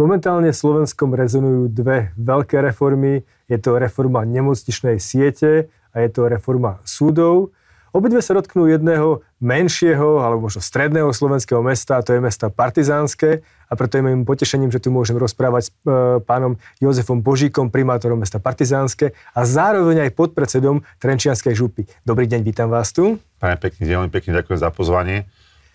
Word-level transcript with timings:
Momentálne 0.00 0.48
v 0.48 0.56
Slovenskom 0.56 1.12
rezonujú 1.12 1.68
dve 1.68 2.16
veľké 2.16 2.64
reformy. 2.64 3.20
Je 3.52 3.60
to 3.60 3.76
reforma 3.76 4.24
nemocničnej 4.24 4.96
siete 4.96 5.68
a 5.92 5.96
je 6.00 6.08
to 6.08 6.24
reforma 6.24 6.80
súdov. 6.88 7.52
Obidve 7.92 8.24
sa 8.24 8.32
dotknú 8.32 8.64
jedného 8.64 9.20
menšieho 9.44 10.24
alebo 10.24 10.48
možno 10.48 10.64
stredného 10.64 11.12
slovenského 11.12 11.60
mesta, 11.60 12.00
a 12.00 12.04
to 12.06 12.16
je 12.16 12.24
mesta 12.24 12.48
Partizánske 12.48 13.44
a 13.68 13.72
preto 13.76 14.00
je 14.00 14.06
mojím 14.08 14.24
potešením, 14.24 14.72
že 14.72 14.80
tu 14.80 14.88
môžem 14.88 15.20
rozprávať 15.20 15.68
s 15.68 15.70
e, 15.84 16.22
pánom 16.24 16.56
Jozefom 16.80 17.20
Božíkom, 17.20 17.68
primátorom 17.68 18.24
mesta 18.24 18.40
Partizánske 18.40 19.12
a 19.36 19.40
zároveň 19.44 20.08
aj 20.08 20.16
podpredsedom 20.16 20.80
Trenčianskej 20.96 21.52
župy. 21.52 21.84
Dobrý 22.08 22.24
deň, 22.24 22.40
vítam 22.40 22.72
vás 22.72 22.88
tu. 22.96 23.20
Pane 23.36 23.60
pekný 23.60 23.84
deň, 23.84 24.08
pekne 24.08 24.32
ďakujem 24.38 24.64
za 24.64 24.72
pozvanie. 24.72 25.28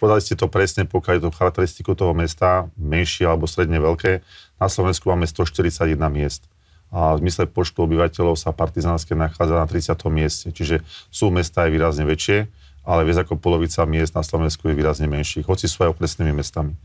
Podali 0.06 0.22
ste 0.22 0.38
to 0.38 0.46
presne, 0.46 0.86
pokiaľ 0.86 1.18
je 1.18 1.24
to 1.26 1.34
charakteristiku 1.34 1.98
toho 1.98 2.14
mesta, 2.14 2.70
menšie 2.78 3.26
alebo 3.26 3.50
stredne 3.50 3.82
veľké. 3.82 4.22
Na 4.62 4.70
Slovensku 4.70 5.10
máme 5.10 5.26
141 5.26 5.98
miest 6.14 6.46
a 6.94 7.18
v 7.18 7.26
zmysle 7.26 7.50
počtu 7.50 7.90
obyvateľov 7.90 8.38
sa 8.38 8.54
Partizánske 8.54 9.18
nachádza 9.18 9.58
na 9.58 9.66
30. 9.66 9.98
mieste. 10.14 10.54
Čiže 10.54 10.86
sú 11.10 11.34
mesta 11.34 11.66
aj 11.66 11.74
výrazne 11.74 12.06
väčšie, 12.06 12.46
ale 12.86 13.02
viac 13.02 13.26
ako 13.26 13.42
polovica 13.42 13.82
miest 13.90 14.14
na 14.14 14.22
Slovensku 14.22 14.70
je 14.70 14.78
výrazne 14.78 15.10
menších, 15.10 15.50
hoci 15.50 15.66
sú 15.66 15.82
aj 15.82 15.98
okresnými 15.98 16.38
mestami. 16.38 16.78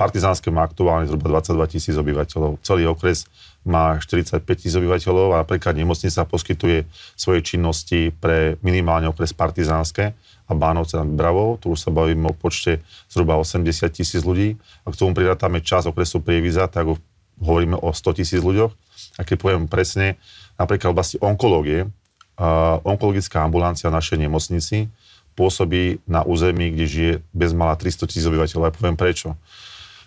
Partizánske 0.00 0.48
má 0.48 0.64
aktuálne 0.64 1.04
zhruba 1.04 1.28
22 1.44 1.76
tisíc 1.76 1.92
obyvateľov. 1.92 2.56
Celý 2.64 2.88
okres 2.88 3.28
má 3.68 4.00
45 4.00 4.48
tisíc 4.48 4.72
obyvateľov 4.80 5.36
a 5.36 5.44
napríklad 5.44 5.76
nemocnica 5.76 6.24
poskytuje 6.24 6.88
svoje 7.20 7.44
činnosti 7.44 8.16
pre 8.16 8.56
minimálne 8.64 9.12
okres 9.12 9.36
Partizánske 9.36 10.16
a 10.52 10.54
Bánovce 10.54 11.00
nad 11.00 11.08
Bravou. 11.08 11.56
Tu 11.56 11.72
už 11.72 11.80
sa 11.80 11.90
bavíme 11.90 12.28
o 12.28 12.36
počte 12.36 12.84
zhruba 13.08 13.40
80 13.40 13.64
tisíc 13.88 14.20
ľudí. 14.20 14.60
A 14.84 14.92
k 14.92 14.98
tomu 15.00 15.16
prirátame 15.16 15.64
čas 15.64 15.88
okresu 15.88 16.20
Prieviza, 16.20 16.68
tak 16.68 16.92
hovoríme 17.40 17.80
o 17.80 17.90
100 17.90 18.20
tisíc 18.20 18.44
ľuďoch 18.44 18.70
a 19.18 19.20
keď 19.26 19.36
poviem 19.40 19.64
presne, 19.66 20.20
napríklad 20.56 20.92
v 20.92 20.94
oblasti 20.94 21.16
onkológie, 21.18 21.90
onkologická 22.86 23.42
ambulancia 23.44 23.90
v 23.90 23.98
našej 23.98 24.18
nemocnici 24.20 24.88
pôsobí 25.32 26.04
na 26.04 26.22
území, 26.22 26.70
kde 26.72 26.84
žije 26.86 27.12
bezmala 27.32 27.76
300 27.76 28.08
tisíc 28.08 28.24
obyvateľov. 28.28 28.68
Ja 28.68 28.74
poviem 28.76 28.96
prečo. 29.00 29.34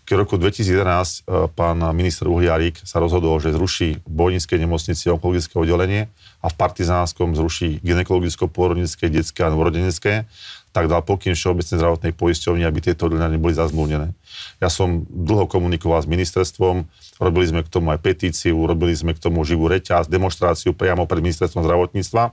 V 0.06 0.14
roku 0.14 0.38
2011 0.38 1.25
uh, 1.25 1.50
pán 1.50 1.81
minister 1.98 2.30
Uhliarik 2.30 2.78
sa 2.86 3.02
rozhodol, 3.02 3.42
že 3.42 3.50
zruší 3.50 4.06
v 4.06 4.11
Bojnickej 4.14 4.61
nemocnici 4.61 5.09
onkologické 5.09 5.58
oddelenie 5.58 6.14
a 6.45 6.48
v 6.53 6.56
Partizánskom 6.61 7.34
zruší 7.34 7.81
gynekologicko-pôrodnické, 7.81 9.09
detské 9.09 9.42
a 9.42 9.50
novorodenecké, 9.50 10.30
tak 10.70 10.92
dal 10.92 11.02
pokyn 11.02 11.33
Všeobecnej 11.33 11.81
zdravotnej 11.81 12.14
poisťovni, 12.14 12.70
aby 12.70 12.86
tieto 12.86 13.09
oddelenia 13.09 13.33
neboli 13.33 13.58
zazmluvnené. 13.58 14.14
Ja 14.61 14.70
som 14.70 15.09
dlho 15.09 15.50
komunikoval 15.50 16.03
s 16.03 16.08
ministerstvom, 16.11 16.86
robili 17.17 17.45
sme 17.50 17.66
k 17.66 17.72
tomu 17.73 17.89
aj 17.89 18.03
petíciu, 18.03 18.61
robili 18.61 18.94
sme 18.94 19.17
k 19.17 19.23
tomu 19.23 19.42
živú 19.42 19.66
reťaz, 19.72 20.06
demonstráciu 20.06 20.78
priamo 20.78 21.09
pred 21.09 21.26
ministerstvom 21.26 21.66
zdravotníctva 21.66 22.23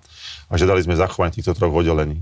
a 0.51 0.53
žiadali 0.59 0.85
sme 0.85 0.99
zachovanie 0.99 1.33
týchto 1.33 1.57
troch 1.57 1.73
oddelení. 1.73 2.21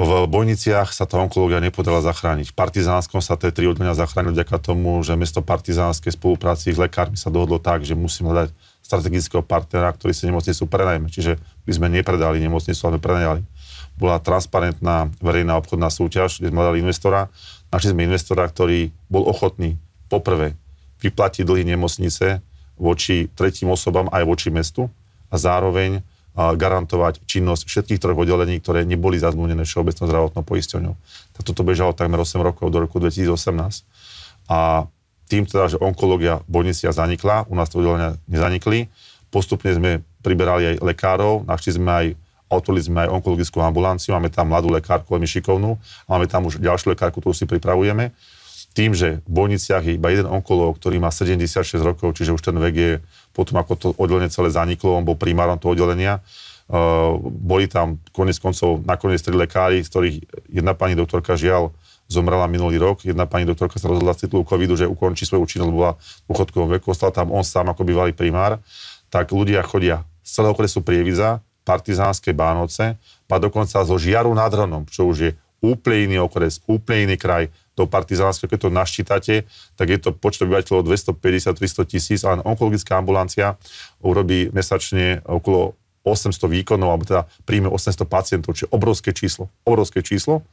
V 0.00 0.24
Bojniciach 0.24 0.96
sa 0.96 1.04
tá 1.04 1.20
onkológia 1.20 1.60
nepodala 1.60 2.00
zachrániť. 2.00 2.56
V 2.56 2.56
Partizánskom 2.56 3.20
sa 3.20 3.36
tie 3.36 3.52
tri 3.52 3.68
oddelenia 3.68 3.92
zachránili 3.92 4.32
vďaka 4.32 4.56
tomu, 4.56 4.96
že 5.04 5.12
mesto 5.12 5.44
Partizánske 5.44 6.08
spolupráci 6.08 6.72
s 6.72 6.80
lekármi 6.80 7.20
sa 7.20 7.28
dohodlo 7.28 7.60
tak, 7.60 7.84
že 7.84 7.92
musíme 7.92 8.32
hľadať 8.32 8.56
strategického 8.80 9.44
partnera, 9.44 9.92
ktorý 9.92 10.16
si 10.16 10.24
nemocnicu 10.24 10.64
prenajme. 10.72 11.12
Čiže 11.12 11.36
my 11.68 11.72
sme 11.76 11.86
nepredali 11.92 12.40
nemocnicu, 12.40 12.80
ale 12.88 12.96
prenajali 12.96 13.44
bola 14.00 14.16
transparentná 14.16 15.12
verejná 15.20 15.60
obchodná 15.60 15.92
súťaž, 15.92 16.40
kde 16.40 16.48
sme 16.48 16.64
hľadali 16.64 16.80
investora. 16.80 17.28
Našli 17.68 17.92
sme 17.92 18.08
investora, 18.08 18.48
ktorý 18.48 18.88
bol 19.12 19.28
ochotný 19.28 19.76
poprvé 20.08 20.56
vyplatiť 21.04 21.44
dlhy 21.44 21.68
nemocnice 21.76 22.40
voči 22.80 23.28
tretím 23.36 23.68
osobám 23.68 24.08
aj 24.08 24.24
voči 24.24 24.48
mestu 24.48 24.88
a 25.28 25.36
zároveň 25.36 26.00
garantovať 26.36 27.26
činnosť 27.26 27.66
všetkých 27.66 28.00
troch 28.00 28.16
oddelení, 28.16 28.62
ktoré 28.62 28.86
neboli 28.86 29.18
zazmluvnené 29.18 29.66
Všeobecnou 29.66 30.06
zdravotnou 30.06 30.42
poisťovňou. 30.46 30.94
Tak 31.36 31.42
toto 31.42 31.66
bežalo 31.66 31.90
takmer 31.92 32.22
8 32.22 32.38
rokov 32.40 32.70
do 32.70 32.78
roku 32.80 33.02
2018. 33.02 33.84
A 34.50 34.86
tým 35.30 35.46
teda, 35.46 35.70
že 35.70 35.78
onkológia 35.78 36.42
Bojnicia 36.50 36.90
zanikla, 36.90 37.46
u 37.46 37.54
nás 37.54 37.70
to 37.70 37.78
oddelenia 37.78 38.18
nezanikli, 38.26 38.90
postupne 39.30 39.70
sme 39.70 40.02
priberali 40.26 40.74
aj 40.74 40.76
lekárov, 40.82 41.46
našli 41.46 41.78
sme 41.78 41.90
aj 41.90 42.06
otvorili 42.50 42.82
sme 42.82 43.06
aj 43.06 43.14
onkologickú 43.14 43.62
ambulanciu, 43.62 44.10
máme 44.18 44.26
tam 44.26 44.50
mladú 44.50 44.74
lekárku, 44.74 45.06
veľmi 45.06 45.30
šikovnú, 45.30 45.78
máme 46.10 46.26
tam 46.26 46.50
už 46.50 46.58
ďalšiu 46.58 46.98
lekárku, 46.98 47.22
ktorú 47.22 47.30
si 47.30 47.46
pripravujeme. 47.46 48.10
Tým, 48.74 48.90
že 48.90 49.22
v 49.26 49.30
Bojniciach 49.30 49.86
je 49.86 49.94
iba 49.94 50.10
jeden 50.10 50.26
onkológ, 50.26 50.82
ktorý 50.82 50.98
má 50.98 51.14
76 51.14 51.78
rokov, 51.78 52.18
čiže 52.18 52.34
už 52.34 52.42
ten 52.42 52.58
vek 52.58 52.74
je 52.74 52.92
potom, 53.30 53.58
ako 53.58 53.72
to 53.78 53.86
oddelenie 53.96 54.32
celé 54.32 54.50
zaniklo, 54.50 54.98
on 54.98 55.06
bol 55.06 55.18
primárom 55.18 55.58
toho 55.58 55.74
oddelenia, 55.74 56.22
Uh, 56.70 57.18
boli 57.18 57.66
tam 57.66 57.98
konec 58.14 58.38
koncov 58.38 58.86
nakoniec 58.86 59.18
tri 59.18 59.34
lekári, 59.34 59.82
z 59.82 59.90
ktorých 59.90 60.16
jedna 60.54 60.70
pani 60.70 60.94
doktorka 60.94 61.34
žiaľ 61.34 61.74
zomrela 62.06 62.46
minulý 62.46 62.78
rok, 62.78 63.02
jedna 63.02 63.26
pani 63.26 63.42
doktorka 63.42 63.78
sa 63.82 63.90
rozhodla 63.90 64.14
z 64.14 64.30
titulu 64.30 64.46
covidu, 64.46 64.78
že 64.78 64.86
ukončí 64.86 65.26
svoju 65.26 65.50
činnosť, 65.50 65.70
bola 65.74 65.98
v 65.98 66.28
uchodkovom 66.30 66.70
veku, 66.78 66.94
ostal 66.94 67.10
tam 67.10 67.34
on 67.34 67.42
sám 67.42 67.74
ako 67.74 67.82
bývalý 67.82 68.14
primár, 68.14 68.62
tak 69.10 69.34
ľudia 69.34 69.66
chodia 69.66 70.06
z 70.22 70.30
celého 70.38 70.54
okresu 70.54 70.82
Prieviza, 70.86 71.42
partizánske 71.66 72.30
Bánoce, 72.34 72.98
pa 73.26 73.42
dokonca 73.42 73.82
zo 73.82 73.98
Žiaru 73.98 74.30
nad 74.34 74.54
Hronom, 74.54 74.86
čo 74.86 75.10
už 75.10 75.16
je 75.26 75.30
úplne 75.62 76.06
iný 76.06 76.16
okres, 76.22 76.62
úplne 76.66 77.10
iný 77.10 77.16
kraj, 77.18 77.50
do 77.80 77.88
partizánskeho, 77.88 78.52
keď 78.52 78.60
to 78.60 78.70
naštítate, 78.70 79.34
tak 79.74 79.86
je 79.88 79.98
to 79.98 80.12
počet 80.12 80.44
obyvateľov 80.44 80.84
250-300 80.84 81.88
tisíc, 81.88 82.20
ale 82.22 82.44
onkologická 82.44 83.00
ambulancia 83.00 83.56
urobí 84.04 84.52
mesačne 84.52 85.24
okolo 85.24 85.72
800 86.04 86.36
výkonov, 86.48 86.88
alebo 86.92 87.04
teda 87.04 87.22
príjme 87.44 87.68
800 87.72 88.04
pacientov, 88.08 88.56
čiže 88.56 88.72
obrovské 88.72 89.12
číslo. 89.12 89.52
Obrovské 89.64 90.00
číslo. 90.00 90.44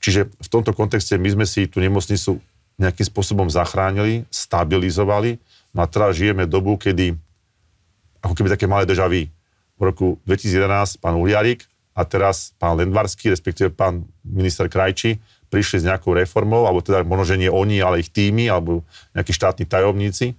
Čiže 0.00 0.28
v 0.28 0.48
tomto 0.52 0.76
kontexte 0.76 1.16
my 1.16 1.28
sme 1.32 1.46
si 1.48 1.64
tú 1.68 1.80
nemocnicu 1.80 2.40
nejakým 2.76 3.06
spôsobom 3.08 3.48
zachránili, 3.48 4.28
stabilizovali. 4.28 5.40
No 5.72 5.84
a 5.84 5.86
teraz 5.88 6.20
žijeme 6.20 6.44
dobu, 6.44 6.76
kedy 6.76 7.16
ako 8.20 8.34
keby 8.36 8.48
také 8.52 8.68
malé 8.68 8.84
deja 8.84 9.08
vu 9.08 9.28
v 9.76 9.82
roku 9.84 10.06
2011 10.24 11.00
pán 11.00 11.16
Uliarik 11.16 11.64
a 11.96 12.04
teraz 12.04 12.52
pán 12.60 12.76
Lendvarský, 12.76 13.32
respektíve 13.32 13.72
pán 13.72 14.04
minister 14.24 14.68
Krajči, 14.68 15.16
prišli 15.56 15.80
s 15.80 15.88
nejakou 15.88 16.12
reformou, 16.12 16.68
alebo 16.68 16.84
teda 16.84 17.00
možno, 17.00 17.24
že 17.32 17.40
nie 17.40 17.48
oni, 17.48 17.80
ale 17.80 18.04
ich 18.04 18.12
týmy, 18.12 18.52
alebo 18.52 18.84
nejakí 19.16 19.32
štátni 19.32 19.64
tajomníci 19.64 20.36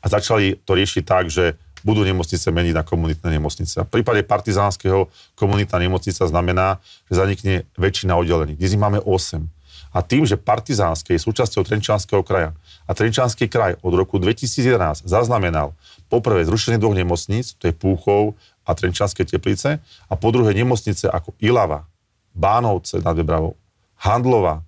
a 0.00 0.06
začali 0.08 0.56
to 0.64 0.72
riešiť 0.72 1.04
tak, 1.04 1.28
že 1.28 1.60
budú 1.84 2.04
nemocnice 2.04 2.48
meniť 2.48 2.74
na 2.76 2.84
komunitné 2.84 3.28
nemocnice. 3.40 3.80
A 3.80 3.84
v 3.88 4.00
prípade 4.00 4.24
partizánskeho 4.24 5.08
komunitná 5.36 5.80
nemocnica 5.80 6.24
znamená, 6.28 6.80
že 7.08 7.20
zanikne 7.20 7.54
väčšina 7.76 8.16
oddelení. 8.16 8.56
Dnes 8.56 8.76
máme 8.76 9.00
8. 9.00 9.44
A 9.90 9.98
tým, 10.06 10.22
že 10.22 10.38
Partizánske 10.38 11.16
je 11.16 11.20
súčasťou 11.20 11.66
Trenčanského 11.66 12.22
kraja 12.22 12.54
a 12.86 12.94
Trenčanský 12.94 13.50
kraj 13.50 13.74
od 13.82 13.92
roku 13.96 14.22
2011 14.22 15.02
zaznamenal 15.02 15.74
poprvé 16.06 16.46
zrušenie 16.46 16.78
dvoch 16.78 16.94
nemocníc, 16.94 17.58
to 17.58 17.66
je 17.66 17.74
Púchov 17.74 18.38
a 18.62 18.70
Trenčanské 18.76 19.26
teplice, 19.26 19.82
a 20.06 20.12
po 20.14 20.30
druhé 20.30 20.54
nemocnice 20.54 21.10
ako 21.10 21.34
Ilava, 21.42 21.90
Bánovce 22.30 23.02
nad 23.02 23.18
Vebravou, 23.18 23.58
Handlova, 24.00 24.64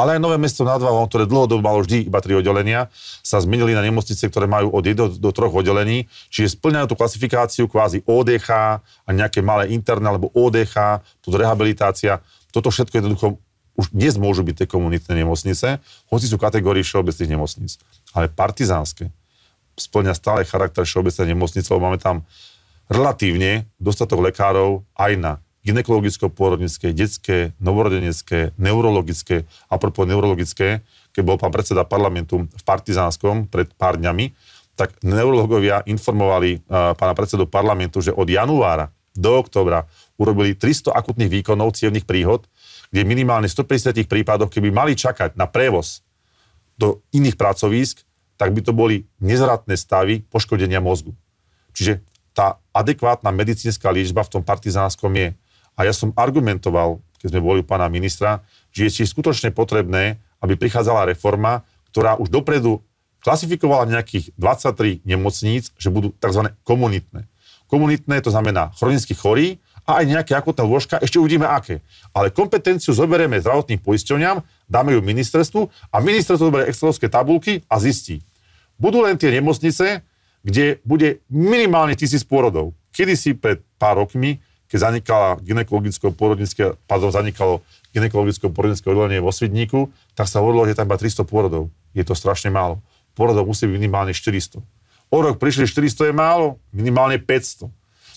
ale 0.00 0.16
aj 0.16 0.20
Nové 0.24 0.40
mesto 0.40 0.64
nad 0.64 0.80
Váhom, 0.80 1.04
ktoré 1.04 1.28
dlhodobo 1.28 1.60
malo 1.60 1.84
vždy 1.84 2.08
iba 2.08 2.24
tri 2.24 2.32
oddelenia, 2.32 2.88
sa 3.20 3.36
zmenili 3.36 3.76
na 3.76 3.84
nemocnice, 3.84 4.32
ktoré 4.32 4.48
majú 4.48 4.72
od 4.72 4.80
1 4.80 5.20
do 5.20 5.30
3 5.30 5.52
oddelení, 5.52 6.08
čiže 6.32 6.56
splňajú 6.56 6.88
tú 6.88 6.96
klasifikáciu 6.96 7.68
kvázi 7.68 8.00
ODH 8.08 8.48
a 8.80 9.08
nejaké 9.12 9.44
malé 9.44 9.76
interné 9.76 10.08
alebo 10.08 10.32
ODH, 10.32 11.04
tu 11.20 11.36
rehabilitácia. 11.36 12.24
Toto 12.48 12.72
všetko 12.72 12.96
jednoducho 12.96 13.36
už 13.76 13.92
dnes 13.92 14.16
môžu 14.16 14.40
byť 14.40 14.64
tie 14.64 14.68
komunitné 14.72 15.12
nemocnice, 15.20 15.84
hoci 16.08 16.24
sú 16.24 16.40
kategórii 16.40 16.80
všeobecných 16.80 17.36
nemocníc. 17.36 17.76
Ale 18.16 18.32
partizánske 18.32 19.12
splňa 19.76 20.12
stále 20.16 20.48
charakter 20.48 20.84
všeobecnej 20.84 21.36
nemocnice, 21.36 21.68
lebo 21.72 21.88
máme 21.88 22.00
tam 22.00 22.24
relatívne 22.88 23.68
dostatok 23.76 24.32
lekárov 24.32 24.84
aj 24.96 25.12
na 25.20 25.32
ginekologicko-pôrodnické, 25.70 26.90
detské, 26.90 27.54
novorodenecké, 27.62 28.50
neurologické, 28.58 29.46
a 29.70 29.78
propos 29.78 30.10
neurologické, 30.10 30.82
keď 31.14 31.22
bol 31.22 31.38
pán 31.38 31.54
predseda 31.54 31.86
parlamentu 31.86 32.50
v 32.50 32.62
Partizánskom 32.66 33.46
pred 33.46 33.70
pár 33.78 33.94
dňami, 34.02 34.34
tak 34.74 34.98
neurologovia 35.06 35.86
informovali 35.86 36.66
uh, 36.66 36.98
pána 36.98 37.14
predsedu 37.14 37.46
parlamentu, 37.46 38.02
že 38.02 38.10
od 38.10 38.26
januára 38.26 38.90
do 39.14 39.38
oktobra 39.38 39.86
urobili 40.18 40.58
300 40.58 40.94
akutných 40.94 41.30
výkonov 41.40 41.78
cievných 41.78 42.06
príhod, 42.06 42.46
kde 42.90 43.06
minimálne 43.06 43.46
150 43.46 43.94
prípadoch, 44.10 44.50
keby 44.50 44.74
mali 44.74 44.98
čakať 44.98 45.38
na 45.38 45.46
prevoz 45.46 46.02
do 46.74 47.04
iných 47.14 47.36
pracovísk, 47.36 48.02
tak 48.40 48.56
by 48.56 48.64
to 48.64 48.72
boli 48.72 49.04
nezratné 49.20 49.76
stavy 49.76 50.24
poškodenia 50.32 50.80
mozgu. 50.80 51.12
Čiže 51.76 52.00
tá 52.32 52.56
adekvátna 52.72 53.28
medicínska 53.34 53.92
liečba 53.92 54.24
v 54.24 54.40
tom 54.40 54.42
partizánskom 54.42 55.12
je. 55.12 55.36
A 55.80 55.88
ja 55.88 55.96
som 55.96 56.12
argumentoval, 56.12 57.00
keď 57.16 57.32
sme 57.32 57.40
boli 57.40 57.58
u 57.64 57.66
pána 57.66 57.88
ministra, 57.88 58.44
že 58.68 58.92
je 58.92 59.08
skutočne 59.08 59.48
potrebné, 59.48 60.20
aby 60.44 60.52
prichádzala 60.60 61.08
reforma, 61.08 61.64
ktorá 61.88 62.20
už 62.20 62.28
dopredu 62.28 62.84
klasifikovala 63.24 63.88
nejakých 63.88 64.36
23 64.36 65.08
nemocníc, 65.08 65.72
že 65.80 65.88
budú 65.88 66.12
tzv. 66.20 66.52
komunitné. 66.68 67.24
Komunitné 67.64 68.20
to 68.20 68.28
znamená 68.28 68.76
chronicky 68.76 69.16
chorí 69.16 69.56
a 69.88 70.04
aj 70.04 70.04
nejaké 70.04 70.32
akutné 70.36 70.68
lôžka, 70.68 71.00
ešte 71.00 71.16
uvidíme 71.16 71.48
aké. 71.48 71.80
Ale 72.12 72.28
kompetenciu 72.28 72.92
zoberieme 72.92 73.40
zdravotným 73.40 73.80
poisťovňam, 73.80 74.44
dáme 74.68 74.92
ju 74.92 75.00
ministerstvu 75.00 75.60
a 75.88 75.96
ministerstvo 76.04 76.44
zoberie 76.44 76.68
excelovské 76.68 77.08
tabulky 77.08 77.64
a 77.72 77.80
zistí. 77.80 78.20
Budú 78.76 79.00
len 79.00 79.16
tie 79.16 79.32
nemocnice, 79.32 80.04
kde 80.44 80.80
bude 80.84 81.24
minimálne 81.32 81.96
tisíc 81.96 82.20
pôrodov. 82.20 82.76
Kedy 82.92 83.14
si 83.16 83.30
pred 83.32 83.64
pár 83.80 84.00
rokmi, 84.00 84.40
keď 84.70 84.78
zanikala 84.78 85.28
gynekologicko-porodnické, 85.42 86.78
pardon, 86.86 87.10
zanikalo 87.10 87.66
gynekologicko-porodnické 87.90 88.86
oddelenie 88.86 89.18
vo 89.18 89.34
Svidníku, 89.34 89.90
tak 90.14 90.30
sa 90.30 90.38
hovorilo, 90.38 90.70
že 90.70 90.78
tam 90.78 90.86
iba 90.86 90.94
300 90.94 91.26
pôrodov. 91.26 91.74
Je 91.90 92.06
to 92.06 92.14
strašne 92.14 92.54
málo 92.54 92.78
porodov 93.20 93.44
musí 93.44 93.68
byť 93.68 93.76
minimálne 93.76 94.16
400. 94.16 94.64
O 95.10 95.18
rok 95.20 95.36
prišli 95.36 95.68
400 95.68 96.08
je 96.08 96.14
málo, 96.14 96.56
minimálne 96.72 97.20
500. 97.20 97.68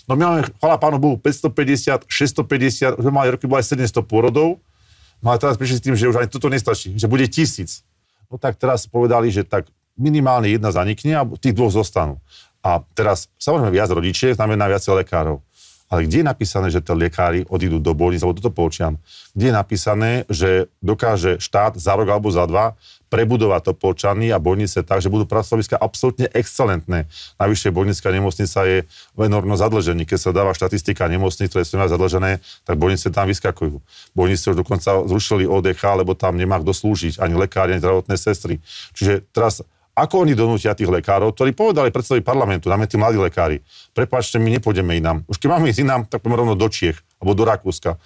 No 0.08 0.16
my 0.16 0.22
máme, 0.24 0.40
chvala 0.60 0.80
pánu 0.80 0.98
Bohu, 1.00 1.16
550, 1.20 2.08
650, 2.08 3.00
už 3.00 3.04
mali 3.12 3.36
roky, 3.36 3.44
bolo 3.44 3.60
aj 3.60 3.76
700 3.76 4.04
porodov, 4.08 4.64
no 5.20 5.28
a 5.32 5.36
teraz 5.36 5.60
prišli 5.60 5.80
s 5.80 5.84
tým, 5.84 5.96
že 6.00 6.08
už 6.08 6.24
ani 6.24 6.30
toto 6.32 6.48
nestačí, 6.48 6.96
že 6.96 7.08
bude 7.08 7.28
tisíc. 7.28 7.84
No 8.32 8.40
tak 8.40 8.56
teraz 8.56 8.88
povedali, 8.88 9.32
že 9.32 9.44
tak 9.44 9.68
minimálne 9.96 10.52
jedna 10.52 10.72
zanikne 10.72 11.14
a 11.20 11.24
tých 11.40 11.56
dvoch 11.56 11.72
zostanú. 11.72 12.20
A 12.64 12.80
teraz 12.96 13.28
samozrejme 13.40 13.76
viac 13.76 13.92
rodičiek 13.92 14.36
znamená 14.36 14.72
viac 14.72 14.84
lekárov. 14.84 15.44
Ale 15.94 16.10
kde 16.10 16.26
je 16.26 16.32
napísané, 16.34 16.74
že 16.74 16.82
tie 16.82 16.98
lekári 16.98 17.46
odídu 17.54 17.78
do 17.78 17.94
bolnic, 17.94 18.26
alebo 18.26 18.42
toto 18.42 18.50
poučiam? 18.50 18.98
Kde 19.38 19.54
je 19.54 19.54
napísané, 19.54 20.12
že 20.26 20.66
dokáže 20.82 21.38
štát 21.38 21.78
za 21.78 21.94
rok 21.94 22.10
alebo 22.10 22.34
za 22.34 22.50
dva 22.50 22.74
prebudovať 23.14 23.62
to 23.70 23.74
počany 23.78 24.34
a 24.34 24.42
bolnice 24.42 24.82
tak, 24.82 25.06
že 25.06 25.14
budú 25.14 25.30
pracoviska 25.30 25.78
absolútne 25.78 26.26
excelentné. 26.34 27.06
Najvyššie 27.38 27.70
bolnická 27.70 28.10
nemocnica 28.10 28.66
je 28.66 28.90
enormno 29.14 29.54
zadlžený. 29.54 30.10
Keď 30.10 30.18
sa 30.18 30.34
dáva 30.34 30.58
štatistika 30.58 31.06
nemocnic, 31.06 31.54
ktoré 31.54 31.62
sú 31.62 31.78
zadlžené, 31.78 32.42
tak 32.66 32.82
bolnice 32.82 33.14
tam 33.14 33.30
vyskakujú. 33.30 33.78
Bolnice 34.18 34.50
už 34.50 34.58
dokonca 34.58 35.06
zrušili 35.06 35.46
ODH, 35.46 36.02
lebo 36.02 36.18
tam 36.18 36.42
nemá 36.42 36.58
kto 36.58 36.74
slúžiť, 36.74 37.22
ani 37.22 37.38
lekári, 37.38 37.78
ani 37.78 37.86
zdravotné 37.86 38.18
sestry. 38.18 38.58
Čiže 38.98 39.30
teraz 39.30 39.62
ako 39.94 40.26
oni 40.26 40.34
donútia 40.34 40.74
tých 40.74 40.90
lekárov, 40.90 41.38
ktorí 41.38 41.54
povedali 41.54 41.94
predsedovi 41.94 42.26
parlamentu, 42.26 42.66
najmä 42.66 42.90
tí 42.90 42.98
mladí 42.98 43.22
lekári, 43.22 43.62
prepáčte, 43.94 44.42
my 44.42 44.58
nepôjdeme 44.58 44.98
inám. 44.98 45.22
Už 45.30 45.38
keď 45.38 45.54
máme 45.54 45.70
ísť 45.70 45.86
inám, 45.86 46.02
tak 46.10 46.26
poďme 46.26 46.42
rovno 46.42 46.56
do 46.58 46.66
Čiech 46.66 46.98
alebo 47.22 47.38
do 47.38 47.44
Rakúska. 47.46 48.02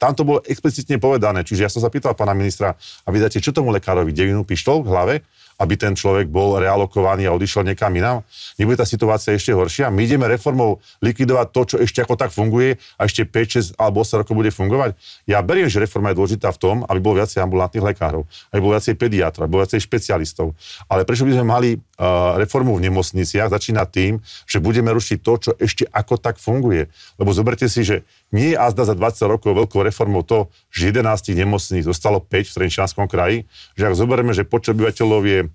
Tam 0.00 0.12
to 0.16 0.24
bolo 0.24 0.40
explicitne 0.48 0.96
povedané. 0.96 1.44
Čiže 1.44 1.60
ja 1.64 1.70
som 1.72 1.80
sa 1.84 1.92
pýtal 1.92 2.16
pána 2.16 2.32
ministra, 2.32 2.76
a 2.76 3.08
vy 3.12 3.20
dáte 3.20 3.40
čo 3.40 3.52
tomu 3.52 3.68
lekárovi, 3.72 4.12
devinu 4.12 4.44
pištol 4.44 4.84
v 4.84 4.88
hlave, 4.92 5.14
aby 5.60 5.76
ten 5.76 5.92
človek 5.92 6.32
bol 6.32 6.56
realokovaný 6.56 7.28
a 7.28 7.36
odišiel 7.36 7.68
niekam 7.68 7.92
inám. 7.92 8.24
Nebude 8.56 8.80
tá 8.80 8.88
situácia 8.88 9.36
ešte 9.36 9.52
horšia. 9.52 9.92
My 9.92 10.08
ideme 10.08 10.24
reformou 10.24 10.80
likvidovať 11.04 11.46
to, 11.52 11.60
čo 11.68 11.76
ešte 11.84 12.00
ako 12.00 12.16
tak 12.16 12.32
funguje 12.32 12.80
a 12.96 13.04
ešte 13.04 13.28
5, 13.28 13.76
6 13.76 13.76
alebo 13.76 14.00
8 14.00 14.24
rokov 14.24 14.32
bude 14.32 14.48
fungovať. 14.48 14.96
Ja 15.28 15.44
beriem, 15.44 15.68
že 15.68 15.84
reforma 15.84 16.16
je 16.16 16.16
dôležitá 16.16 16.48
v 16.56 16.58
tom, 16.58 16.76
aby 16.88 16.96
bolo 16.96 17.20
viacej 17.20 17.44
ambulantných 17.44 17.84
lekárov, 17.92 18.24
aby 18.56 18.60
bolo 18.64 18.72
viacej 18.80 18.96
pediatrov, 18.96 19.44
aby 19.44 19.52
bolo 19.52 19.62
viacej 19.68 19.84
špecialistov. 19.84 20.56
Ale 20.88 21.04
prečo 21.04 21.28
by 21.28 21.36
sme 21.36 21.44
mali 21.44 21.70
uh, 21.76 22.40
reformu 22.40 22.80
v 22.80 22.88
nemocniciach? 22.88 23.52
Začína 23.52 23.84
tým, 23.84 24.24
že 24.48 24.64
budeme 24.64 24.88
rušiť 24.96 25.18
to, 25.20 25.32
čo 25.36 25.50
ešte 25.60 25.84
ako 25.92 26.16
tak 26.16 26.40
funguje. 26.40 26.88
Lebo 27.20 27.36
zoberte 27.36 27.68
si, 27.68 27.84
že 27.84 28.08
nie 28.32 28.54
je 28.54 28.56
azda 28.56 28.86
za 28.86 28.94
20 28.94 29.26
rokov 29.26 29.52
veľkou 29.52 29.82
reformou 29.84 30.22
to, 30.22 30.48
že 30.70 30.94
11 30.94 31.34
nemocníc 31.34 31.84
zostalo 31.84 32.22
5 32.22 32.46
v 32.46 32.56
Trenčianskom 32.62 33.10
kraji, 33.10 33.44
že 33.74 33.90
ak 33.90 33.98
zoberieme, 33.98 34.30
že 34.30 34.46
počet 34.46 34.78
obyvateľov 34.78 35.22
je 35.26 35.49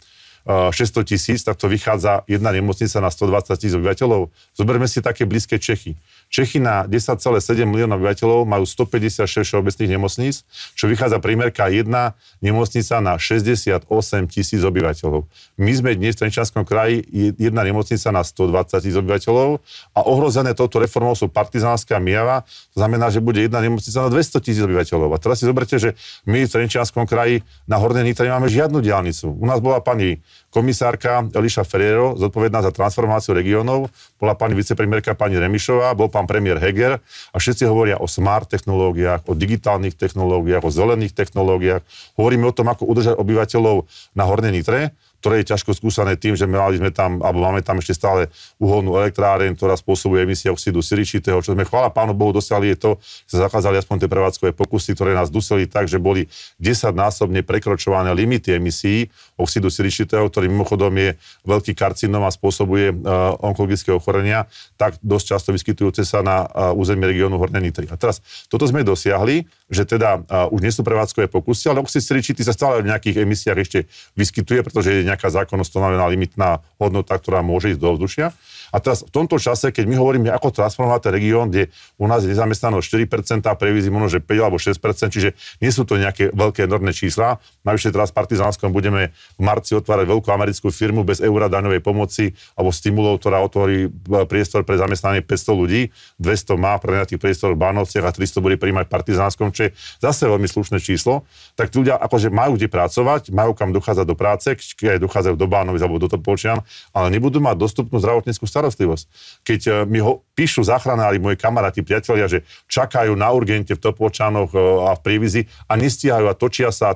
600 0.45 1.07
tisíc, 1.07 1.43
tak 1.43 1.57
to 1.57 1.65
vychádza 1.69 2.21
jedna 2.27 2.51
nemocnica 2.51 3.01
na 3.01 3.09
120 3.09 3.57
tisíc 3.57 3.73
obyvateľov. 3.73 4.29
Zoberme 4.53 4.85
si 4.85 5.01
také 5.01 5.25
blízke 5.25 5.57
Čechy. 5.57 5.97
Čechy 6.35 6.59
na 6.59 6.83
10,7 6.83 7.63
miliónov 7.63 8.03
obyvateľov 8.03 8.43
majú 8.43 8.67
156 8.67 9.23
všeobecných 9.23 9.95
nemocníc, 9.95 10.43
čo 10.75 10.91
vychádza 10.91 11.23
primerka 11.23 11.71
jedna 11.71 12.11
nemocnica 12.43 12.99
na 12.99 13.15
68 13.15 13.87
tisíc 14.27 14.59
obyvateľov. 14.59 15.31
My 15.55 15.71
sme 15.71 15.95
dnes 15.95 16.19
v 16.19 16.27
Trenčanskom 16.27 16.67
kraji 16.67 17.07
jedna 17.39 17.63
nemocnica 17.63 18.11
na 18.11 18.19
120 18.19 18.51
tisíc 18.83 18.99
obyvateľov 18.99 19.63
a 19.95 19.99
ohrozené 20.03 20.51
touto 20.51 20.83
reformou 20.83 21.15
sú 21.15 21.31
Partizánska 21.31 22.03
Mijava, 22.03 22.43
to 22.75 22.83
znamená, 22.83 23.07
že 23.07 23.23
bude 23.23 23.39
jedna 23.39 23.63
nemocnica 23.63 23.95
na 23.95 24.11
200 24.11 24.43
tisíc 24.43 24.59
obyvateľov. 24.59 25.15
A 25.15 25.17
teraz 25.23 25.39
si 25.39 25.47
zoberte, 25.47 25.79
že 25.79 25.95
my 26.27 26.43
v 26.43 26.51
Trenčianskom 26.51 27.07
kraji 27.07 27.47
na 27.63 27.79
Hornej 27.79 28.11
Nitre 28.11 28.27
nemáme 28.27 28.51
žiadnu 28.51 28.83
diálnicu. 28.83 29.31
U 29.31 29.45
nás 29.47 29.63
bola 29.63 29.79
pani 29.79 30.19
komisárka 30.55 31.27
Eliša 31.35 31.67
Ferrero, 31.67 32.15
zodpovedná 32.15 32.63
za 32.63 32.71
transformáciu 32.71 33.35
regiónov, 33.35 33.91
bola 34.15 34.39
pani 34.39 34.55
vicepremiérka 34.55 35.11
pani 35.11 35.35
Remišová, 35.35 35.91
bol 35.91 36.07
pán 36.07 36.23
premiér 36.23 36.63
Heger 36.63 37.03
a 37.03 37.35
všetci 37.35 37.67
hovoria 37.67 37.99
o 37.99 38.07
smart 38.07 38.47
technológiách, 38.47 39.27
o 39.27 39.35
digitálnych 39.35 39.99
technológiách, 39.99 40.63
o 40.63 40.71
zelených 40.71 41.11
technológiách. 41.11 41.83
Hovoríme 42.15 42.47
o 42.47 42.55
tom, 42.55 42.71
ako 42.71 42.87
udržať 42.87 43.19
obyvateľov 43.19 43.83
na 44.15 44.23
Hornej 44.23 44.55
Nitre 44.55 44.95
ktoré 45.25 45.41
je 45.41 45.57
ťažko 45.57 45.73
skúsané 45.73 46.21
tým, 46.21 46.37
že 46.37 46.45
mali 46.45 46.77
sme 46.77 46.93
tam, 46.93 47.17
alebo 47.25 47.41
máme 47.41 47.65
tam 47.65 47.81
ešte 47.81 47.97
stále 47.97 48.29
uholnú 48.61 48.93
elektráreň, 49.01 49.57
ktorá 49.57 49.73
spôsobuje 49.73 50.21
emisie 50.21 50.53
oxidu 50.53 50.85
siličitého, 50.85 51.41
čo 51.41 51.57
sme 51.57 51.65
chvála 51.65 51.89
pánu 51.89 52.13
Bohu 52.13 52.29
dosiahli 52.29 52.77
je 52.77 52.77
to, 52.77 52.91
že 53.25 53.41
sa 53.41 53.49
zakázali 53.49 53.81
aspoň 53.81 54.05
tie 54.05 54.09
prevádzkové 54.13 54.53
pokusy, 54.53 54.93
ktoré 54.93 55.17
nás 55.17 55.33
dusili 55.33 55.65
tak, 55.65 55.89
že 55.89 55.97
boli 55.97 56.29
10-násobne 56.61 57.41
prekročované 57.41 58.13
limity 58.13 58.53
emisí 58.53 59.09
oxidu 59.33 59.73
siličitého, 59.73 60.29
ktorý 60.29 60.45
mimochodom 60.45 60.93
je 60.93 61.17
veľký 61.41 61.73
karcinom 61.73 62.21
a 62.21 62.29
spôsobuje 62.29 62.93
uh, 62.93 63.33
onkologické 63.41 63.89
ochorenia, 63.89 64.45
tak 64.77 65.01
dosť 65.01 65.25
často 65.25 65.49
vyskytujúce 65.57 66.05
sa 66.05 66.21
na 66.21 66.45
uh, 66.45 66.77
území 66.77 67.01
regiónu 67.01 67.41
Hornej 67.41 67.65
Nitry. 67.65 67.89
A 67.89 67.97
teraz 67.97 68.21
toto 68.45 68.69
sme 68.69 68.85
dosiahli, 68.85 69.49
že 69.73 69.89
teda 69.89 70.21
uh, 70.21 70.53
už 70.53 70.61
nie 70.61 70.69
sú 70.69 70.85
prevádzkové 70.85 71.33
pokusy, 71.33 71.73
ale 71.73 71.81
oxid 71.81 72.05
siličitý 72.05 72.45
sa 72.45 72.53
stále 72.53 72.85
v 72.85 72.93
nejakých 72.93 73.25
emisiách 73.25 73.57
ešte 73.57 73.79
vyskytuje, 74.13 74.61
pretože 74.61 75.01
je 75.01 75.14
nejaká 75.15 75.31
zákonnosť 75.31 75.71
stanovená 75.71 76.05
limitná 76.11 76.59
hodnota, 76.75 77.15
ktorá 77.15 77.39
môže 77.39 77.71
ísť 77.71 77.81
do 77.81 77.87
ovzdušia. 77.95 78.35
A 78.71 78.81
teraz 78.81 79.05
v 79.05 79.11
tomto 79.11 79.37
čase, 79.37 79.69
keď 79.69 79.85
my 79.85 79.95
hovoríme, 79.99 80.27
ako 80.31 80.53
transformovať 80.53 81.09
ten 81.09 81.13
región, 81.13 81.51
kde 81.51 81.69
u 81.99 82.05
nás 82.09 82.23
je 82.25 82.31
nezamestnanosť 82.33 82.85
4%, 83.05 83.45
a 83.45 83.53
prevízy 83.53 83.93
možno, 83.93 84.17
že 84.17 84.19
5 84.23 84.45
alebo 84.45 84.57
6%, 84.57 85.13
čiže 85.13 85.33
nie 85.61 85.69
sú 85.69 85.85
to 85.85 85.99
nejaké 85.99 86.33
veľké 86.33 86.65
enormné 86.65 86.95
čísla. 86.95 87.37
Najvyššie 87.65 87.91
teraz 87.93 88.09
Partizánskom 88.15 88.73
budeme 88.73 89.13
v 89.37 89.41
marci 89.41 89.77
otvárať 89.77 90.05
veľkú 90.09 90.29
americkú 90.31 90.69
firmu 90.73 91.05
bez 91.05 91.21
eura 91.21 91.51
daňovej 91.51 91.81
pomoci 91.81 92.33
alebo 92.57 92.71
stimulov, 92.73 93.21
ktorá 93.21 93.41
otvorí 93.41 93.87
e, 93.87 93.89
priestor 94.25 94.65
pre 94.65 94.79
zamestnanie 94.79 95.21
500 95.21 95.61
ľudí. 95.61 95.81
200 96.21 96.55
má 96.57 96.77
pre 96.79 97.03
priestor 97.05 97.53
v 97.53 97.61
Bánovciach 97.61 98.05
a 98.05 98.11
300 98.13 98.41
bude 98.41 98.55
príjmať 98.57 98.89
Partizánskom, 98.89 99.51
čo 99.51 99.69
je 99.69 99.69
zase 99.99 100.25
veľmi 100.25 100.47
slušné 100.47 100.77
číslo. 100.79 101.25
Tak 101.59 101.73
ľudia 101.73 101.97
akože 101.99 102.29
majú 102.29 102.55
kde 102.55 102.69
pracovať, 102.71 103.29
majú 103.33 103.51
kam 103.57 103.75
dochádzať 103.75 104.05
do 104.05 104.15
práce, 104.15 104.47
keď 104.77 105.01
dochádzajú 105.03 105.35
do 105.35 105.47
Bánovic 105.49 105.81
alebo 105.81 105.99
do 105.99 106.09
Topolčian, 106.09 106.61
ale 106.95 107.07
nebudú 107.11 107.41
mať 107.41 107.55
dostupnú 107.59 107.97
zdravotníckú 107.99 108.45
starostlivosť. 108.55 109.05
Keď 109.43 109.59
e, 109.67 109.71
mi 109.83 109.99
ho 109.99 110.23
píšu 110.31 110.63
záchranári, 110.63 111.19
moji 111.19 111.35
kamaráti, 111.35 111.83
priatelia, 111.83 112.31
že 112.31 112.47
čakajú 112.71 113.11
na 113.19 113.27
urgente 113.35 113.75
v 113.75 113.83
Topolčanoch 113.83 114.55
e, 114.55 114.59
a 114.87 114.95
v 114.95 115.03
Prievizi 115.03 115.51
a 115.67 115.75
nestíhajú 115.75 116.31
a 116.31 116.39
točia 116.39 116.71
sa, 116.71 116.95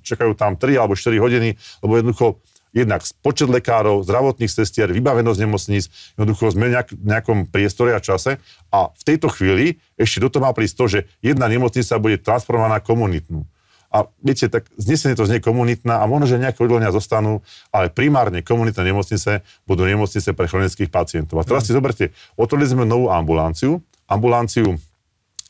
čakajú 0.00 0.32
tam 0.32 0.56
3 0.56 0.80
alebo 0.80 0.96
4 0.96 1.20
hodiny, 1.20 1.60
lebo 1.84 1.92
jednoducho 2.00 2.40
jednak 2.74 3.06
počet 3.22 3.46
lekárov, 3.46 4.02
zdravotných 4.02 4.50
sestier, 4.50 4.90
vybavenosť 4.90 5.38
nemocníc, 5.38 5.86
jednoducho 6.18 6.50
sme 6.50 6.74
nejak, 6.74 6.90
nejakom 6.98 7.46
priestore 7.46 7.94
a 7.94 8.02
čase 8.02 8.42
a 8.74 8.90
v 8.90 9.02
tejto 9.06 9.30
chvíli 9.30 9.78
ešte 9.94 10.18
do 10.18 10.26
toho 10.26 10.42
má 10.42 10.50
prísť 10.50 10.74
to, 10.74 10.84
že 10.90 11.00
jedna 11.22 11.46
nemocnica 11.46 12.02
bude 12.02 12.18
transformovaná 12.18 12.82
komunitnú. 12.82 13.46
A 13.94 14.10
viete, 14.18 14.50
tak 14.50 14.66
znesenie 14.74 15.14
to 15.14 15.22
znie 15.22 15.38
komunitná 15.38 16.02
a 16.02 16.10
možno, 16.10 16.26
že 16.26 16.42
nejaké 16.42 16.66
oddelenia 16.66 16.90
zostanú, 16.90 17.46
ale 17.70 17.94
primárne 17.94 18.42
komunitné 18.42 18.90
nemocnice 18.90 19.46
budú 19.70 19.86
nemocnice 19.86 20.34
pre 20.34 20.50
chronických 20.50 20.90
pacientov. 20.90 21.38
A 21.38 21.46
teraz 21.46 21.62
si 21.62 21.70
zoberte, 21.70 22.10
otvorili 22.34 22.66
sme 22.66 22.82
novú 22.82 23.06
ambulanciu, 23.06 23.78
ambulanciu 24.10 24.74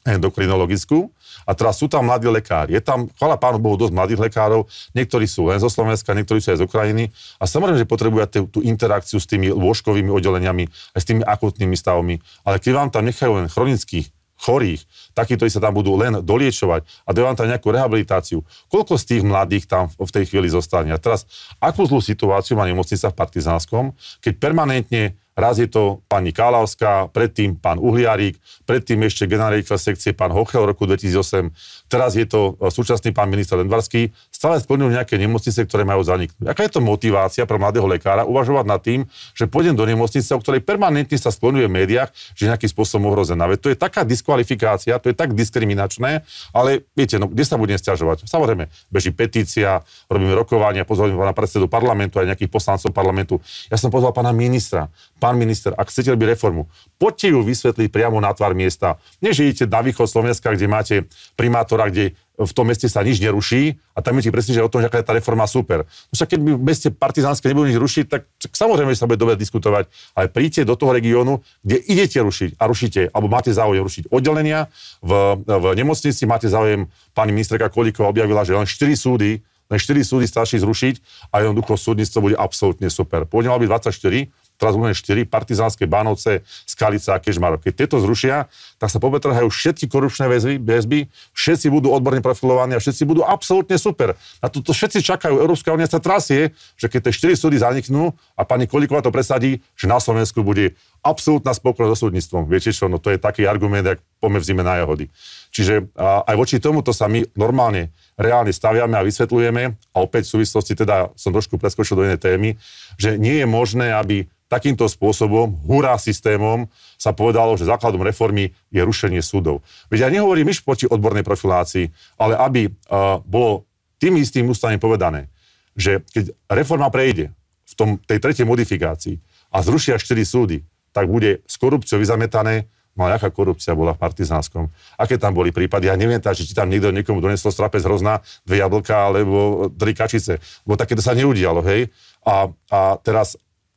endokrinologickú 0.04 1.08
a 1.48 1.56
teraz 1.56 1.80
sú 1.80 1.88
tam 1.88 2.04
mladí 2.04 2.28
lekári. 2.28 2.76
Je 2.76 2.82
tam, 2.84 3.08
chvala 3.16 3.40
pánu 3.40 3.56
Bohu, 3.56 3.80
dosť 3.80 3.96
mladých 3.96 4.20
lekárov, 4.28 4.68
niektorí 4.92 5.24
sú 5.24 5.48
len 5.48 5.56
zo 5.56 5.72
Slovenska, 5.72 6.12
niektorí 6.12 6.44
sú 6.44 6.52
aj 6.52 6.60
z 6.60 6.64
Ukrajiny 6.68 7.04
a 7.40 7.48
samozrejme, 7.48 7.80
že 7.80 7.88
potrebujú 7.88 8.52
tú 8.52 8.60
interakciu 8.60 9.16
s 9.16 9.24
tými 9.24 9.48
lôžkovými 9.48 10.12
oddeleniami, 10.12 10.68
aj 10.92 11.00
s 11.00 11.08
tými 11.08 11.24
akutnými 11.24 11.72
stavmi. 11.72 12.20
Ale 12.44 12.60
keď 12.60 12.72
vám 12.76 12.88
tam 12.92 13.08
nechajú 13.08 13.32
len 13.40 13.48
chronických 13.48 14.12
chorých, 14.38 14.84
takí, 15.14 15.38
ktorí 15.38 15.50
sa 15.50 15.62
tam 15.62 15.74
budú 15.74 15.94
len 15.94 16.20
doliečovať 16.20 16.84
a 17.06 17.08
dajú 17.14 17.24
vám 17.24 17.38
tam 17.38 17.48
nejakú 17.48 17.68
rehabilitáciu. 17.70 18.42
Koľko 18.68 18.98
z 18.98 19.04
tých 19.14 19.22
mladých 19.22 19.64
tam 19.70 19.88
v 19.90 20.10
tej 20.10 20.24
chvíli 20.28 20.50
zostane? 20.50 20.90
A 20.90 20.98
teraz, 20.98 21.24
akú 21.62 21.86
zlú 21.86 22.02
situáciu 22.02 22.58
má 22.58 22.66
nemocnica 22.66 23.10
v 23.10 23.18
Partizánskom, 23.18 23.84
keď 24.20 24.32
permanentne 24.38 25.02
Raz 25.34 25.58
je 25.58 25.66
to 25.66 25.98
pani 26.06 26.30
Kálavská, 26.30 27.10
predtým 27.10 27.58
pán 27.58 27.82
Uhliarík, 27.82 28.38
predtým 28.70 29.02
ešte 29.02 29.26
generálny 29.26 29.66
sekcie 29.66 30.14
pán 30.14 30.30
Hochel 30.30 30.62
v 30.62 30.70
roku 30.70 30.86
2008, 30.86 31.90
teraz 31.90 32.14
je 32.14 32.22
to 32.22 32.54
e, 32.54 32.70
súčasný 32.70 33.10
pán 33.10 33.26
minister 33.26 33.58
Lendvarský, 33.58 34.14
stále 34.44 34.60
splňujú 34.60 34.92
nejaké 34.92 35.16
nemocnice, 35.16 35.56
ktoré 35.64 35.88
majú 35.88 36.04
zaniknúť. 36.04 36.44
Aká 36.44 36.68
je 36.68 36.76
to 36.76 36.84
motivácia 36.84 37.48
pre 37.48 37.56
mladého 37.56 37.88
lekára 37.88 38.28
uvažovať 38.28 38.64
nad 38.68 38.76
tým, 38.84 39.08
že 39.32 39.48
pôjdem 39.48 39.72
do 39.72 39.88
nemocnice, 39.88 40.28
o 40.36 40.40
ktorej 40.44 40.60
permanentne 40.60 41.16
sa 41.16 41.32
splňuje 41.32 41.64
v 41.64 41.72
médiách, 41.72 42.12
že 42.36 42.52
nejakým 42.52 42.68
spôsobom 42.68 43.08
ohrozená. 43.08 43.48
Veď 43.48 43.58
to 43.64 43.68
je 43.72 43.78
taká 43.80 44.04
diskvalifikácia, 44.04 45.00
to 45.00 45.08
je 45.08 45.16
tak 45.16 45.32
diskriminačné, 45.32 46.28
ale 46.52 46.84
viete, 46.92 47.16
no, 47.16 47.32
kde 47.32 47.40
sa 47.40 47.56
budem 47.56 47.80
stiažovať? 47.80 48.28
Samozrejme, 48.28 48.68
beží 48.92 49.16
petícia, 49.16 49.80
robíme 50.12 50.36
rokovania, 50.36 50.84
pozveme 50.84 51.16
pána 51.16 51.32
predsedu 51.32 51.64
parlamentu 51.64 52.20
aj 52.20 52.36
nejakých 52.36 52.52
poslancov 52.52 52.92
parlamentu. 52.92 53.40
Ja 53.72 53.80
som 53.80 53.88
pozval 53.88 54.12
pána 54.12 54.36
ministra, 54.36 54.92
pán 55.24 55.40
minister, 55.40 55.72
ak 55.72 55.88
chcete 55.88 56.12
robiť 56.12 56.36
reformu, 56.36 56.68
poďte 57.00 57.32
ju 57.32 57.40
vysvetliť 57.40 57.88
priamo 57.88 58.20
na 58.20 58.36
tvár 58.36 58.52
miesta. 58.52 59.00
Nežijete 59.24 59.64
na 59.64 59.80
východ 59.80 60.04
Slovenska, 60.04 60.52
kde 60.52 60.68
máte 60.68 60.94
primátora, 61.32 61.88
kde 61.88 62.12
v 62.34 62.52
tom 62.52 62.66
meste 62.66 62.90
sa 62.90 63.06
nič 63.06 63.22
neruší 63.22 63.78
a 63.94 64.02
tam 64.02 64.18
ti 64.18 64.30
presne, 64.34 64.58
o 64.58 64.70
tom, 64.70 64.82
že 64.82 64.90
aká 64.90 64.98
je 64.98 65.06
tá 65.06 65.14
reforma 65.14 65.46
super. 65.46 65.86
No 66.10 66.14
však 66.18 66.34
keď 66.34 66.40
by 66.42 66.50
v 66.58 66.62
meste 66.66 66.88
partizánske 66.90 67.46
nebudú 67.46 67.70
nič 67.70 67.78
rušiť, 67.78 68.04
tak, 68.10 68.26
tak 68.42 68.50
samozrejme, 68.58 68.90
že 68.90 68.98
sa 68.98 69.06
bude 69.06 69.22
dobre 69.22 69.38
diskutovať, 69.38 69.86
ale 70.18 70.26
príďte 70.26 70.66
do 70.66 70.74
toho 70.74 70.90
regiónu, 70.90 71.46
kde 71.62 71.78
idete 71.86 72.18
rušiť 72.18 72.58
a 72.58 72.64
rušíte, 72.66 73.00
alebo 73.14 73.30
máte 73.30 73.54
záujem 73.54 73.86
rušiť 73.86 74.04
oddelenia. 74.10 74.66
V, 74.98 75.38
v 75.46 75.64
nemocnici 75.78 76.26
máte 76.26 76.50
záujem, 76.50 76.90
pani 77.14 77.30
ministerka 77.30 77.70
Kolíková 77.70 78.10
objavila, 78.10 78.42
že 78.42 78.58
len 78.58 78.66
4 78.66 78.98
súdy 78.98 79.38
len 79.72 79.80
4 79.80 80.04
súdy 80.04 80.28
stačí 80.28 80.60
zrušiť 80.60 81.28
a 81.32 81.40
jednoducho 81.40 81.80
súdnictvo 81.80 82.28
bude 82.30 82.36
absolútne 82.36 82.92
super. 82.92 83.24
Pôvodne 83.24 83.48
mal 83.48 83.60
byť 83.64 83.88
24, 83.88 84.28
teraz 84.56 84.78
budeme 84.78 84.94
4, 84.94 85.26
Partizánske, 85.26 85.84
Bánovce, 85.84 86.46
Skalica 86.64 87.16
a 87.16 87.22
Kežmarok. 87.22 87.66
Keď 87.66 87.74
tieto 87.74 87.96
zrušia, 87.98 88.46
tak 88.78 88.88
sa 88.88 89.02
pobetrhajú 89.02 89.50
všetky 89.50 89.90
korupčné 89.90 90.30
väzby, 90.30 90.62
väzby, 90.62 90.98
všetci 91.34 91.68
budú 91.68 91.90
odborne 91.90 92.22
profilovaní 92.22 92.78
a 92.78 92.80
všetci 92.80 93.02
budú 93.04 93.26
absolútne 93.26 93.76
super. 93.76 94.14
Na 94.38 94.48
toto 94.48 94.70
všetci 94.70 95.02
čakajú. 95.02 95.42
Európska 95.42 95.74
únia 95.74 95.90
sa 95.90 95.98
trasie, 95.98 96.54
že 96.78 96.86
keď 96.86 97.10
tie 97.10 97.34
4 97.34 97.42
súdy 97.42 97.56
zaniknú 97.58 98.14
a 98.38 98.42
pani 98.46 98.70
Kolíková 98.70 99.02
to 99.02 99.10
presadí, 99.10 99.60
že 99.74 99.90
na 99.90 99.98
Slovensku 99.98 100.40
bude 100.46 100.78
absolútna 101.04 101.52
spokojnosť 101.52 102.00
so 102.00 102.02
súdnictvom. 102.08 102.48
Viete 102.48 102.72
čo, 102.72 102.88
no 102.88 102.96
to 102.96 103.12
je 103.12 103.20
taký 103.20 103.44
argument, 103.44 103.84
ak 103.84 104.00
pomevzíme 104.24 104.64
na 104.64 104.80
jahody. 104.80 105.12
Čiže 105.52 105.92
a, 105.94 106.24
aj 106.24 106.36
voči 106.40 106.56
tomuto 106.56 106.96
sa 106.96 107.06
my 107.12 107.28
normálne, 107.36 107.92
reálne 108.16 108.50
staviame 108.50 108.96
a 108.96 109.04
vysvetľujeme, 109.04 109.62
a 109.92 109.96
opäť 110.00 110.32
v 110.32 110.40
súvislosti 110.40 110.72
teda 110.72 111.12
som 111.14 111.30
trošku 111.30 111.60
preskočil 111.60 111.94
do 112.00 112.04
inej 112.08 112.24
témy, 112.24 112.48
že 112.96 113.20
nie 113.20 113.44
je 113.44 113.46
možné, 113.46 113.92
aby 113.92 114.24
takýmto 114.54 114.86
spôsobom, 114.86 115.58
hurá 115.66 115.98
systémom, 115.98 116.70
sa 116.94 117.10
povedalo, 117.10 117.58
že 117.58 117.66
základom 117.66 118.06
reformy 118.06 118.54
je 118.70 118.80
rušenie 118.80 119.18
súdov. 119.18 119.66
Veď 119.90 120.06
ja 120.06 120.14
nehovorím 120.14 120.54
myš 120.54 120.62
proti 120.62 120.86
odbornej 120.86 121.26
profilácii, 121.26 121.90
ale 122.14 122.38
aby 122.38 122.70
uh, 122.70 123.18
bolo 123.26 123.66
tým 123.98 124.14
istým 124.22 124.46
ústavom 124.46 124.78
povedané, 124.78 125.26
že 125.74 126.06
keď 126.14 126.30
reforma 126.46 126.86
prejde 126.88 127.34
v 127.66 127.72
tom, 127.74 127.88
tej 127.98 128.22
tretej 128.22 128.46
modifikácii 128.46 129.18
a 129.50 129.58
zrušia 129.58 129.98
4 129.98 130.22
súdy, 130.22 130.62
tak 130.94 131.10
bude 131.10 131.42
s 131.50 131.58
korupciou 131.58 131.98
vyzametané, 131.98 132.70
No 132.94 133.10
a 133.10 133.18
aká 133.18 133.34
korupcia 133.34 133.74
bola 133.74 133.90
v 133.90 134.06
Partizánskom? 134.06 134.70
Aké 134.94 135.18
tam 135.18 135.34
boli 135.34 135.50
prípady? 135.50 135.90
Ja 135.90 135.98
neviem, 135.98 136.22
tá, 136.22 136.30
či 136.30 136.46
tam 136.54 136.70
niekto 136.70 136.94
niekomu 136.94 137.18
donesol 137.18 137.50
strapec 137.50 137.82
hrozná, 137.82 138.22
dve 138.46 138.62
jablka 138.62 139.10
alebo 139.10 139.66
tri 139.74 139.98
kačice. 139.98 140.38
Lebo 140.62 140.78
takéto 140.78 141.02
sa 141.02 141.10
neudialo, 141.10 141.58
hej? 141.66 141.90
A, 142.22 142.46
a 142.70 142.80
teraz 143.02 143.34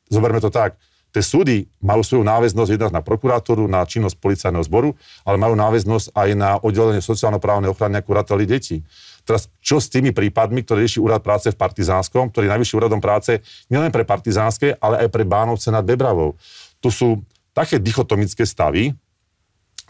zoberme 0.08 0.40
to 0.40 0.52
tak, 0.52 0.76
tie 1.08 1.24
súdy 1.24 1.64
majú 1.80 2.04
svoju 2.04 2.24
náväznosť 2.24 2.70
jednak 2.70 2.92
na 2.92 3.00
prokurátoru, 3.00 3.64
na 3.64 3.84
činnosť 3.88 4.20
policajného 4.20 4.64
zboru, 4.64 4.92
ale 5.24 5.40
majú 5.40 5.56
náväznosť 5.56 6.12
aj 6.12 6.28
na 6.36 6.50
oddelenie 6.60 7.00
sociálno-právnej 7.00 7.72
ochrany 7.72 8.00
a 8.00 8.04
kurately 8.04 8.44
detí. 8.44 8.84
Teraz, 9.24 9.48
čo 9.60 9.76
s 9.76 9.92
tými 9.92 10.12
prípadmi, 10.12 10.64
ktoré 10.64 10.84
rieši 10.84 11.04
úrad 11.04 11.20
práce 11.20 11.52
v 11.52 11.56
Partizánskom, 11.56 12.32
ktorý 12.32 12.48
je 12.48 12.52
najvyšší 12.56 12.74
úradom 12.80 13.00
práce 13.00 13.40
nielen 13.68 13.92
pre 13.92 14.04
Partizánske, 14.04 14.76
ale 14.80 15.04
aj 15.04 15.08
pre 15.12 15.24
Bánovce 15.28 15.68
nad 15.68 15.84
Bebravou. 15.84 16.36
Tu 16.80 16.88
sú 16.88 17.20
také 17.52 17.76
dichotomické 17.76 18.48
stavy, 18.48 18.96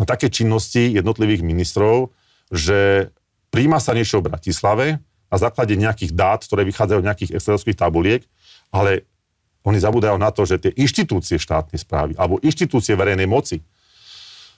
také 0.06 0.30
činnosti 0.30 0.94
jednotlivých 0.94 1.42
ministrov, 1.42 2.14
že 2.50 3.10
príjma 3.50 3.82
sa 3.82 3.94
niečo 3.94 4.22
v 4.22 4.30
Bratislave 4.30 4.86
na 5.28 5.36
základe 5.36 5.74
nejakých 5.76 6.14
dát, 6.14 6.40
ktoré 6.42 6.64
vychádzajú 6.64 7.00
z 7.02 7.06
nejakých 7.06 7.32
excelovských 7.36 7.78
tabuliek, 7.78 8.22
ale 8.72 9.04
oni 9.66 9.78
zabúdajú 9.78 10.16
na 10.16 10.30
to, 10.30 10.46
že 10.46 10.62
tie 10.62 10.72
inštitúcie 10.78 11.36
štátnej 11.36 11.80
správy 11.82 12.12
alebo 12.14 12.38
inštitúcie 12.40 12.94
verejnej 12.94 13.26
moci 13.26 13.58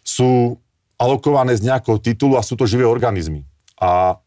sú 0.04 0.56
alokované 1.00 1.56
z 1.56 1.72
nejakého 1.72 1.96
titulu 1.96 2.36
a 2.36 2.44
sú 2.44 2.56
to 2.56 2.68
živé 2.68 2.84
organizmy. 2.84 3.48
A 3.80 4.20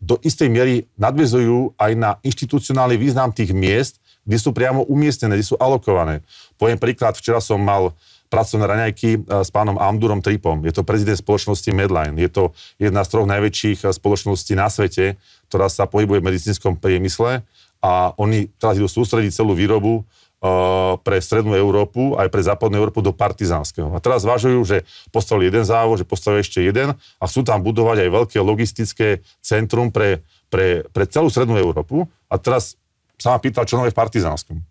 do 0.00 0.20
istej 0.20 0.48
miery 0.48 0.88
nadvezujú 0.96 1.76
aj 1.76 1.92
na 1.96 2.10
inštitucionálny 2.24 2.96
význam 2.96 3.32
tých 3.32 3.52
miest, 3.52 4.00
kde 4.24 4.40
sú 4.40 4.56
priamo 4.56 4.84
umiestnené, 4.88 5.36
kde 5.36 5.48
sú 5.52 5.56
alokované. 5.60 6.24
Poviem 6.56 6.80
príklad, 6.80 7.16
včera 7.16 7.44
som 7.44 7.60
mal 7.60 7.92
pracovné 8.32 8.64
raňajky 8.66 9.10
e, 9.14 9.18
s 9.44 9.52
pánom 9.52 9.76
Amdurom 9.76 10.24
Tripom. 10.24 10.64
Je 10.64 10.72
to 10.72 10.82
prezident 10.82 11.14
spoločnosti 11.14 11.70
Medline. 11.70 12.16
Je 12.18 12.26
to 12.32 12.56
jedna 12.80 13.04
z 13.04 13.14
troch 13.14 13.28
najväčších 13.28 13.84
e, 13.84 13.92
spoločností 13.92 14.56
na 14.56 14.72
svete, 14.72 15.20
ktorá 15.52 15.68
sa 15.68 15.84
pohybuje 15.84 16.24
v 16.24 16.28
medicínskom 16.32 16.80
priemysle 16.80 17.44
a 17.84 18.16
oni 18.16 18.48
teraz 18.56 18.80
idú 18.80 18.88
sústrediť 18.88 19.44
celú 19.44 19.52
výrobu 19.52 20.00
uh, 20.00 20.96
pre 21.04 21.20
strednú 21.20 21.52
Európu 21.52 22.16
aj 22.16 22.32
pre 22.32 22.40
západnú 22.40 22.80
Európu 22.80 23.04
do 23.04 23.12
partizánskeho. 23.12 23.92
A 23.92 24.00
teraz 24.00 24.24
zvažujú, 24.24 24.64
že 24.64 24.88
postavili 25.12 25.52
jeden 25.52 25.68
závod, 25.68 26.00
že 26.00 26.08
postavili 26.08 26.40
ešte 26.40 26.64
jeden 26.64 26.96
a 26.96 27.24
chcú 27.28 27.44
tam 27.44 27.60
budovať 27.60 28.08
aj 28.08 28.08
veľké 28.08 28.38
logistické 28.40 29.20
centrum 29.44 29.92
pre, 29.92 30.24
pre, 30.48 30.88
pre 30.96 31.04
celú 31.04 31.28
strednú 31.28 31.60
Európu. 31.60 32.08
A 32.32 32.40
teraz 32.40 32.80
sa 33.20 33.36
ma 33.36 33.38
pýtal, 33.38 33.68
čo 33.68 33.76
nové 33.76 33.92
v 33.92 34.00
partizánskom. 34.00 34.64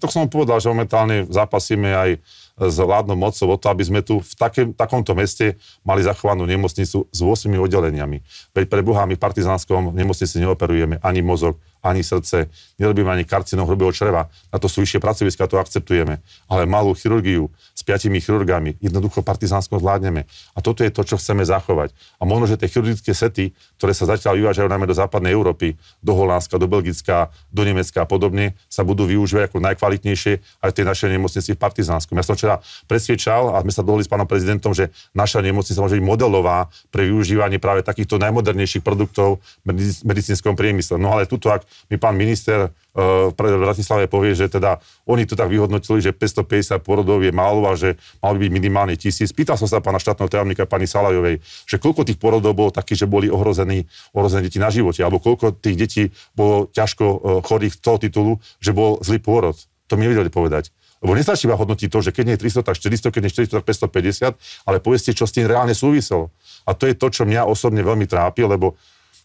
Tak 0.00 0.12
som 0.12 0.28
povedal, 0.28 0.56
že 0.60 0.72
momentálne 0.72 1.28
zápasíme 1.28 1.92
aj 1.92 2.10
s 2.56 2.76
vládnou 2.80 3.20
mocou 3.20 3.52
o 3.52 3.56
to, 3.60 3.68
aby 3.68 3.84
sme 3.84 4.00
tu 4.00 4.24
v 4.24 4.32
takém, 4.32 4.72
takomto 4.72 5.12
meste 5.12 5.60
mali 5.84 6.00
zachovanú 6.00 6.48
nemocnicu 6.48 7.04
s 7.04 7.18
8 7.20 7.52
oddeleniami. 7.52 8.24
Veď 8.56 8.64
pre 8.72 8.80
Boha 8.80 9.04
my 9.04 9.12
v 9.12 9.20
partizánskom 9.20 9.92
nemocnici 9.92 10.40
neoperujeme 10.40 10.96
ani 11.04 11.20
mozog, 11.20 11.60
ani 11.84 12.02
srdce, 12.02 12.50
nerobíme 12.80 13.12
ani 13.12 13.22
karcinom 13.22 13.68
hrubého 13.68 13.92
čreva. 13.94 14.26
Na 14.50 14.58
to 14.58 14.66
sú 14.66 14.82
vyššie 14.82 14.98
pracoviska, 14.98 15.46
to 15.46 15.60
akceptujeme. 15.60 16.18
Ale 16.50 16.66
malú 16.66 16.96
chirurgiu 16.98 17.52
s 17.76 17.86
piatimi 17.86 18.18
chirurgami 18.18 18.80
jednoducho 18.82 19.22
partizánskom 19.22 19.78
zvládneme. 19.78 20.26
A 20.56 20.58
toto 20.58 20.82
je 20.82 20.90
to, 20.90 21.06
čo 21.06 21.20
chceme 21.20 21.46
zachovať. 21.46 21.94
A 22.18 22.26
možno, 22.26 22.50
že 22.50 22.58
tie 22.58 22.72
chirurgické 22.72 23.14
sety, 23.14 23.54
ktoré 23.78 23.94
sa 23.94 24.10
zatiaľ 24.10 24.40
vyvážajú 24.40 24.66
najmä 24.66 24.88
do 24.88 24.96
západnej 24.96 25.36
Európy, 25.36 25.78
do 26.02 26.12
Holandska, 26.16 26.58
do 26.58 26.66
Belgická, 26.66 27.30
do 27.54 27.62
Nemecka 27.62 28.02
a 28.02 28.08
podobne, 28.08 28.58
sa 28.66 28.82
budú 28.82 29.06
využívať 29.06 29.52
ako 29.52 29.58
najkvalitnejšie 29.62 30.32
aj 30.64 30.68
v 30.72 30.76
tej 30.76 30.84
našej 30.88 31.08
nemocnici 31.14 31.50
v 31.54 31.58
Partizánskom. 31.60 32.18
Ja 32.18 32.26
som 32.26 32.34
včera 32.46 32.62
presviečal 32.86 33.58
a 33.58 33.66
sme 33.66 33.74
sa 33.74 33.82
dohodli 33.82 34.06
s 34.06 34.10
pánom 34.10 34.30
prezidentom, 34.30 34.70
že 34.70 34.94
naša 35.10 35.42
nemocnica 35.42 35.82
môže 35.82 35.98
byť 35.98 36.06
modelová 36.06 36.70
pre 36.94 37.10
využívanie 37.10 37.58
práve 37.58 37.82
takýchto 37.82 38.22
najmodernejších 38.22 38.86
produktov 38.86 39.42
v 39.66 39.74
medicínskom 40.06 40.54
priemysle. 40.54 41.02
No 41.02 41.10
ale 41.18 41.26
tuto, 41.26 41.50
ak 41.50 41.66
mi 41.90 41.98
pán 41.98 42.14
minister 42.14 42.70
uh, 42.70 43.34
v 43.34 43.34
Bratislave 43.34 44.06
povie, 44.06 44.38
že 44.38 44.46
teda 44.46 44.78
oni 45.10 45.26
to 45.26 45.34
tak 45.34 45.50
vyhodnotili, 45.50 45.98
že 45.98 46.14
550 46.14 46.78
porodov 46.86 47.26
je 47.26 47.34
málo 47.34 47.66
a 47.66 47.74
že 47.74 47.98
mal 48.22 48.38
by 48.38 48.46
byť 48.46 48.52
minimálne 48.54 48.94
tisíc. 48.94 49.34
Pýtal 49.34 49.58
som 49.58 49.66
sa 49.66 49.82
pána 49.82 49.98
štátneho 49.98 50.30
tajomníka 50.30 50.70
pani 50.70 50.86
Salajovej, 50.86 51.42
že 51.66 51.82
koľko 51.82 52.06
tých 52.06 52.22
porodov 52.22 52.54
bolo 52.54 52.70
takých, 52.70 53.04
že 53.04 53.10
boli 53.10 53.26
ohrození, 53.26 53.90
ohrozené 54.14 54.46
deti 54.46 54.62
na 54.62 54.70
živote, 54.70 55.02
alebo 55.02 55.18
koľko 55.18 55.58
tých 55.58 55.76
detí 55.76 56.02
bolo 56.38 56.70
ťažko 56.70 57.04
uh, 57.04 57.18
chorých 57.42 57.74
z 57.74 57.80
toho 57.82 57.98
titulu, 57.98 58.32
že 58.62 58.70
bol 58.70 59.02
zlý 59.02 59.18
pôrod. 59.18 59.58
To 59.86 59.94
mi 59.94 60.06
nevedeli 60.06 60.30
povedať. 60.30 60.74
Lebo 61.04 61.12
nestačí 61.12 61.44
iba 61.44 61.58
hodnotiť 61.60 61.88
to, 61.92 61.98
že 62.00 62.10
keď 62.12 62.24
nie 62.24 62.34
je 62.40 62.42
300, 62.48 62.66
tak 62.66 62.76
400, 62.80 63.12
keď 63.12 63.20
nie 63.20 63.30
je 63.30 63.36
400, 63.44 63.58
tak 63.60 63.64
550, 63.68 64.68
ale 64.68 64.76
povedzte, 64.80 65.12
čo 65.12 65.28
s 65.28 65.32
tým 65.36 65.44
reálne 65.44 65.76
súviselo. 65.76 66.32
A 66.64 66.72
to 66.72 66.88
je 66.88 66.96
to, 66.96 67.12
čo 67.12 67.28
mňa 67.28 67.44
osobne 67.44 67.84
veľmi 67.84 68.08
trápi, 68.08 68.44
lebo 68.48 68.74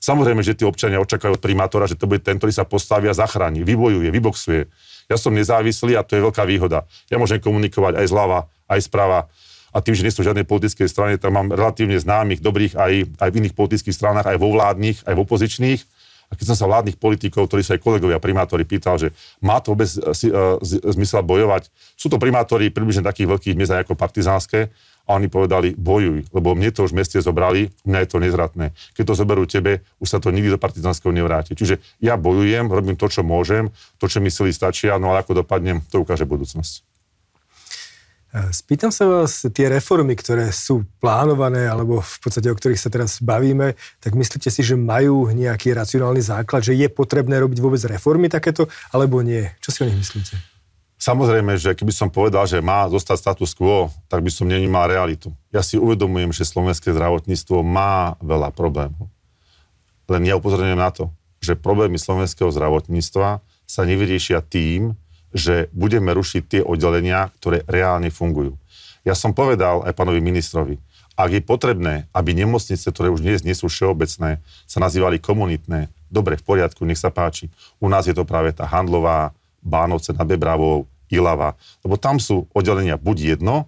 Samozrejme, 0.01 0.41
že 0.41 0.57
tí 0.57 0.65
občania 0.65 0.97
očakajú 0.97 1.37
od 1.37 1.45
primátora, 1.45 1.85
že 1.85 1.93
to 1.93 2.09
bude 2.09 2.25
ten, 2.25 2.41
ktorý 2.41 2.49
sa 2.49 2.65
postaví 2.65 3.05
a 3.05 3.13
zachráni, 3.13 3.61
vybojuje, 3.61 4.09
vyboxuje. 4.09 4.65
Ja 5.05 5.13
som 5.13 5.29
nezávislý 5.29 5.93
a 5.93 6.01
to 6.01 6.17
je 6.17 6.25
veľká 6.25 6.41
výhoda. 6.49 6.89
Ja 7.13 7.21
môžem 7.21 7.37
komunikovať 7.37 8.01
aj 8.01 8.09
zľava, 8.09 8.49
aj 8.65 8.81
zprava. 8.89 9.29
A 9.69 9.77
tým, 9.79 9.93
že 9.93 10.01
nie 10.01 10.09
sú 10.09 10.25
žiadnej 10.25 10.49
politickej 10.49 10.89
strane, 10.89 11.21
tak 11.21 11.29
mám 11.29 11.53
relatívne 11.53 12.01
známych, 12.01 12.41
dobrých 12.41 12.73
aj, 12.81 12.93
aj 13.21 13.29
v 13.29 13.37
iných 13.45 13.53
politických 13.53 13.93
stranách, 13.93 14.25
aj 14.25 14.41
vo 14.41 14.49
vládnych, 14.49 15.05
aj 15.05 15.13
v 15.13 15.21
opozičných. 15.21 15.81
A 16.31 16.39
keď 16.39 16.55
som 16.55 16.57
sa 16.57 16.69
vládnych 16.71 16.95
politikov, 16.95 17.51
ktorí 17.51 17.59
sú 17.59 17.75
aj 17.75 17.83
kolegovia 17.83 18.23
primátori, 18.23 18.63
pýtal, 18.63 18.95
že 18.95 19.11
má 19.43 19.59
to 19.59 19.75
vôbec 19.75 19.91
uh, 19.91 20.15
zmysel 20.63 21.19
bojovať. 21.27 21.67
Sú 21.99 22.07
to 22.07 22.15
primátori 22.15 22.71
približne 22.71 23.03
takých 23.03 23.35
veľkých 23.35 23.55
miest 23.59 23.75
ako 23.75 23.99
partizánske, 23.99 24.71
a 25.09 25.17
oni 25.17 25.27
povedali, 25.27 25.73
bojuj, 25.73 26.29
lebo 26.29 26.53
mne 26.53 26.69
to 26.71 26.85
už 26.85 26.93
meste 26.93 27.17
zobrali, 27.17 27.73
mňa 27.83 27.99
je 28.05 28.09
to 28.09 28.17
nezratné. 28.21 28.65
Keď 28.93 29.03
to 29.03 29.13
zoberú 29.17 29.43
tebe, 29.49 29.81
už 29.97 30.07
sa 30.07 30.17
to 30.21 30.29
nikdy 30.29 30.53
do 30.53 30.61
partizánskeho 30.61 31.11
nevráti. 31.11 31.57
Čiže 31.57 31.81
ja 31.99 32.15
bojujem, 32.15 32.69
robím 32.69 32.95
to, 32.95 33.09
čo 33.09 33.25
môžem, 33.25 33.73
to, 33.97 34.05
čo 34.05 34.21
mi 34.21 34.29
sily 34.29 34.53
stačia, 34.53 35.01
no 35.01 35.11
ale 35.11 35.25
ako 35.25 35.41
dopadnem, 35.41 35.81
to 35.89 36.05
ukáže 36.05 36.23
budúcnosť. 36.23 36.90
Spýtam 38.31 38.95
sa 38.95 39.11
vás, 39.11 39.43
tie 39.51 39.67
reformy, 39.67 40.15
ktoré 40.15 40.55
sú 40.55 40.87
plánované, 41.03 41.67
alebo 41.67 41.99
v 41.99 42.17
podstate 42.23 42.47
o 42.47 42.55
ktorých 42.55 42.79
sa 42.79 42.87
teraz 42.87 43.19
bavíme, 43.19 43.75
tak 43.99 44.15
myslíte 44.15 44.47
si, 44.47 44.63
že 44.63 44.79
majú 44.79 45.27
nejaký 45.35 45.75
racionálny 45.75 46.23
základ, 46.23 46.63
že 46.63 46.71
je 46.71 46.87
potrebné 46.87 47.35
robiť 47.43 47.59
vôbec 47.59 47.83
reformy 47.83 48.31
takéto, 48.31 48.71
alebo 48.95 49.19
nie? 49.19 49.51
Čo 49.59 49.75
si 49.75 49.79
o 49.83 49.87
nich 49.91 49.99
myslíte? 49.99 50.39
Samozrejme, 50.95 51.59
že 51.59 51.75
keby 51.75 51.91
som 51.91 52.07
povedal, 52.07 52.47
že 52.47 52.63
má 52.63 52.87
zostať 52.87 53.19
status 53.19 53.51
quo, 53.51 53.91
tak 54.07 54.23
by 54.23 54.31
som 54.31 54.47
nevnímal 54.47 54.87
realitu. 54.87 55.35
Ja 55.51 55.59
si 55.59 55.75
uvedomujem, 55.75 56.31
že 56.31 56.47
slovenské 56.47 56.95
zdravotníctvo 56.95 57.59
má 57.67 58.15
veľa 58.23 58.55
problémov. 58.55 59.11
Len 60.07 60.23
ja 60.23 60.39
upozorňujem 60.39 60.79
na 60.79 60.93
to, 60.93 61.11
že 61.43 61.59
problémy 61.59 61.99
slovenského 61.99 62.47
zdravotníctva 62.47 63.43
sa 63.67 63.81
nevyriešia 63.83 64.39
tým, 64.45 64.95
že 65.31 65.71
budeme 65.71 66.11
rušiť 66.11 66.41
tie 66.47 66.61
oddelenia, 66.63 67.31
ktoré 67.39 67.63
reálne 67.67 68.11
fungujú. 68.11 68.55
Ja 69.01 69.17
som 69.17 69.33
povedal 69.33 69.81
aj 69.87 69.97
pánovi 69.97 70.21
ministrovi, 70.21 70.77
ak 71.17 71.29
je 71.37 71.41
potrebné, 71.43 72.07
aby 72.15 72.31
nemocnice, 72.33 72.87
ktoré 72.87 73.11
už 73.11 73.21
dnes 73.21 73.43
nie 73.43 73.53
sú 73.53 73.67
všeobecné, 73.67 74.39
sa 74.65 74.79
nazývali 74.79 75.19
komunitné, 75.19 75.91
dobre, 76.07 76.39
v 76.39 76.43
poriadku, 76.43 76.87
nech 76.87 76.99
sa 76.99 77.11
páči. 77.11 77.51
U 77.77 77.91
nás 77.91 78.07
je 78.07 78.15
to 78.15 78.23
práve 78.23 78.55
tá 78.55 78.65
Handlová, 78.65 79.35
Bánovce 79.61 80.15
nad 80.15 80.25
Bebravou, 80.25 80.89
Ilava, 81.11 81.59
lebo 81.83 81.99
tam 81.99 82.17
sú 82.17 82.47
oddelenia 82.55 82.95
buď 82.95 83.37
jedno, 83.37 83.67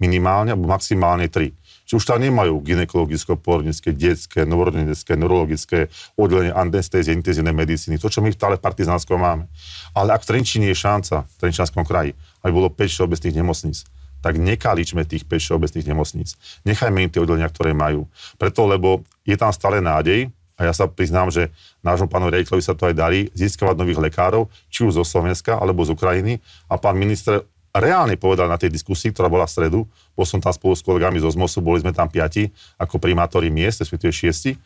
minimálne, 0.00 0.56
alebo 0.56 0.72
maximálne 0.72 1.28
tri. 1.28 1.52
Čiže 1.90 1.98
už 1.98 2.06
tam 2.06 2.22
nemajú 2.22 2.62
ginekologicko-porodnické, 2.62 3.90
detské, 3.90 4.46
novorodenecké, 4.46 5.18
neurologické 5.18 5.90
oddelenie 6.14 6.54
anestézie, 6.54 7.10
intenzívnej 7.10 7.50
medicíny, 7.50 7.98
to, 7.98 8.06
čo 8.06 8.22
my 8.22 8.30
v 8.30 8.38
stále 8.38 8.54
Partizánskom 8.62 9.18
máme. 9.18 9.50
Ale 9.90 10.14
ak 10.14 10.22
v 10.22 10.38
Trenčine 10.38 10.70
je 10.70 10.78
šanca, 10.78 11.26
v 11.26 11.36
Trenčanskom 11.42 11.82
kraji, 11.82 12.14
aby 12.46 12.52
bolo 12.54 12.70
5 12.70 12.78
všeobecných 12.86 13.42
nemocníc, 13.42 13.90
tak 14.22 14.38
nekaličme 14.38 15.02
tých 15.02 15.26
5 15.26 15.42
všeobecných 15.42 15.90
nemocníc. 15.90 16.38
Nechajme 16.62 17.02
im 17.02 17.10
tie 17.10 17.26
oddelenia, 17.26 17.50
ktoré 17.50 17.74
majú. 17.74 18.06
Preto, 18.38 18.70
lebo 18.70 19.02
je 19.26 19.34
tam 19.34 19.50
stále 19.50 19.82
nádej, 19.82 20.30
a 20.60 20.68
ja 20.68 20.76
sa 20.76 20.86
priznám, 20.86 21.32
že 21.34 21.50
nášmu 21.82 22.06
pánu 22.06 22.30
rejiteľovi 22.30 22.62
sa 22.62 22.78
to 22.78 22.86
aj 22.86 22.94
darí, 22.94 23.32
získavať 23.34 23.74
nových 23.74 23.98
lekárov, 23.98 24.46
či 24.70 24.86
už 24.86 24.94
zo 25.00 25.02
Slovenska 25.08 25.58
alebo 25.58 25.82
z 25.82 25.96
Ukrajiny. 25.96 26.38
A 26.68 26.78
pán 26.78 27.00
minister 27.00 27.48
reálne 27.74 28.18
povedal 28.18 28.50
na 28.50 28.58
tej 28.58 28.74
diskusii, 28.74 29.14
ktorá 29.14 29.30
bola 29.30 29.46
v 29.46 29.54
stredu, 29.54 29.80
bol 30.18 30.26
som 30.26 30.42
tam 30.42 30.50
spolu 30.50 30.74
s 30.74 30.82
kolegami 30.82 31.22
zo 31.22 31.30
ZMOSu, 31.30 31.62
boli 31.62 31.82
sme 31.82 31.94
tam 31.94 32.10
piati 32.10 32.50
ako 32.76 32.98
primátori 32.98 33.48
miest, 33.48 33.82
respektíve 33.82 34.10
šiesti, 34.10 34.58